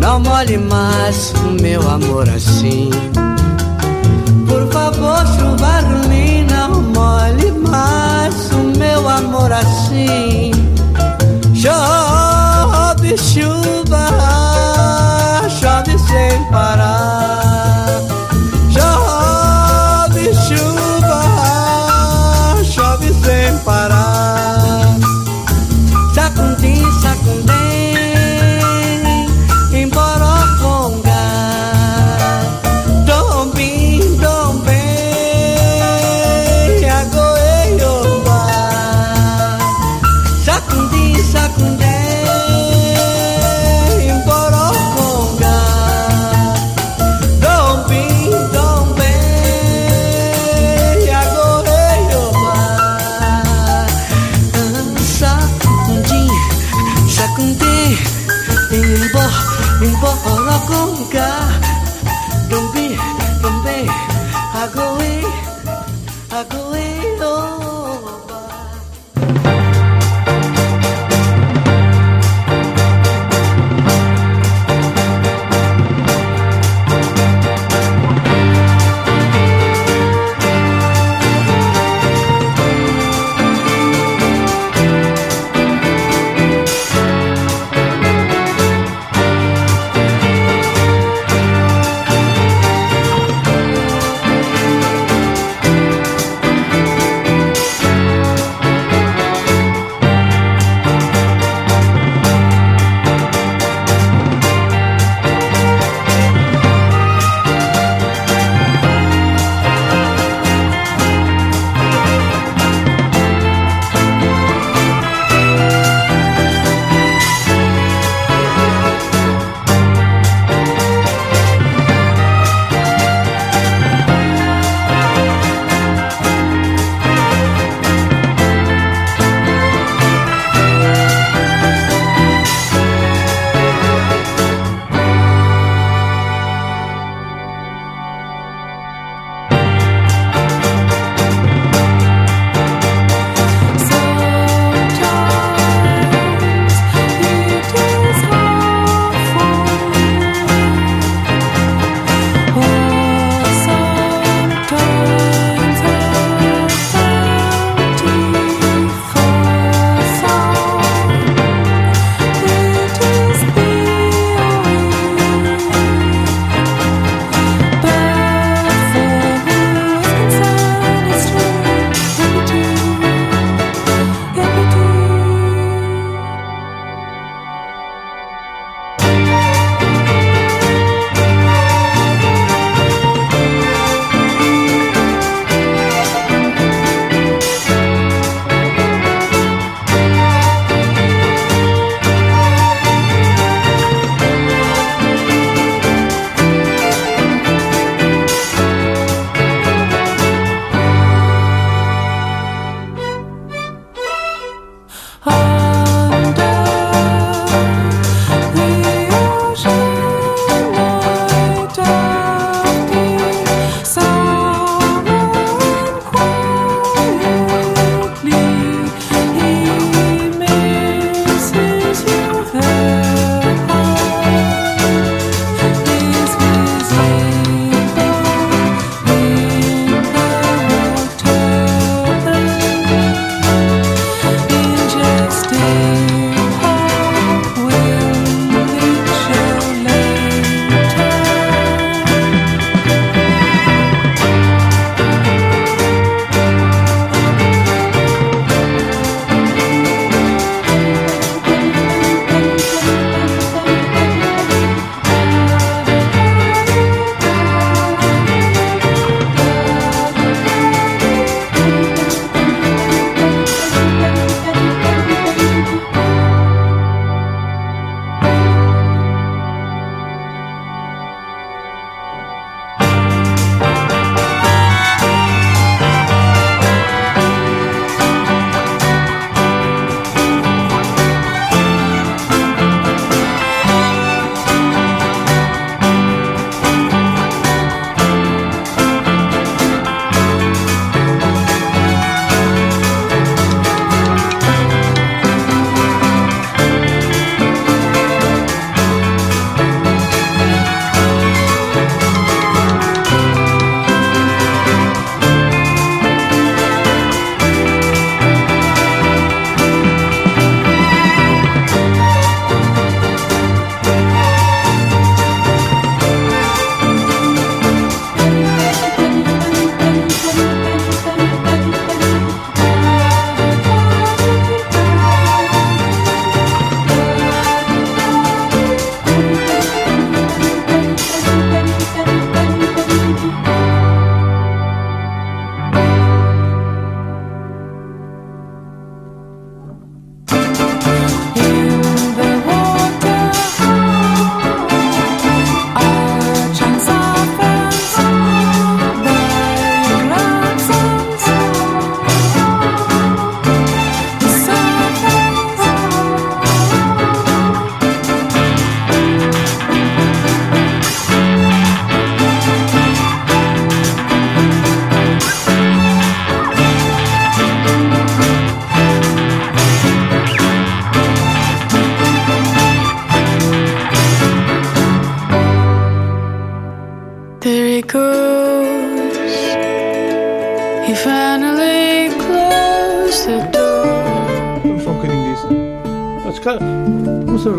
Não 0.00 0.20
molhe 0.20 0.58
mais 0.58 1.32
o 1.44 1.60
meu 1.60 1.80
amor 1.88 2.28
assim. 2.28 2.90
Por 4.46 4.66
favor, 4.72 5.26
chuva 5.36 5.80
ruim, 5.80 6.46
não 6.50 6.82
molhe 6.82 7.47
meu 8.98 9.08
amor 9.08 9.52
assim. 9.52 10.50
Chove 11.54 13.16
chuva, 13.16 14.08
chove 15.48 15.96
sem 15.98 16.44
parar. 16.50 17.27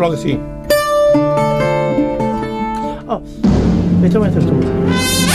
rola 0.00 0.14
assim. 0.14 0.40
Oh, 3.08 3.20
então 4.04 4.24
entras 4.24 4.44
tu. 4.44 5.29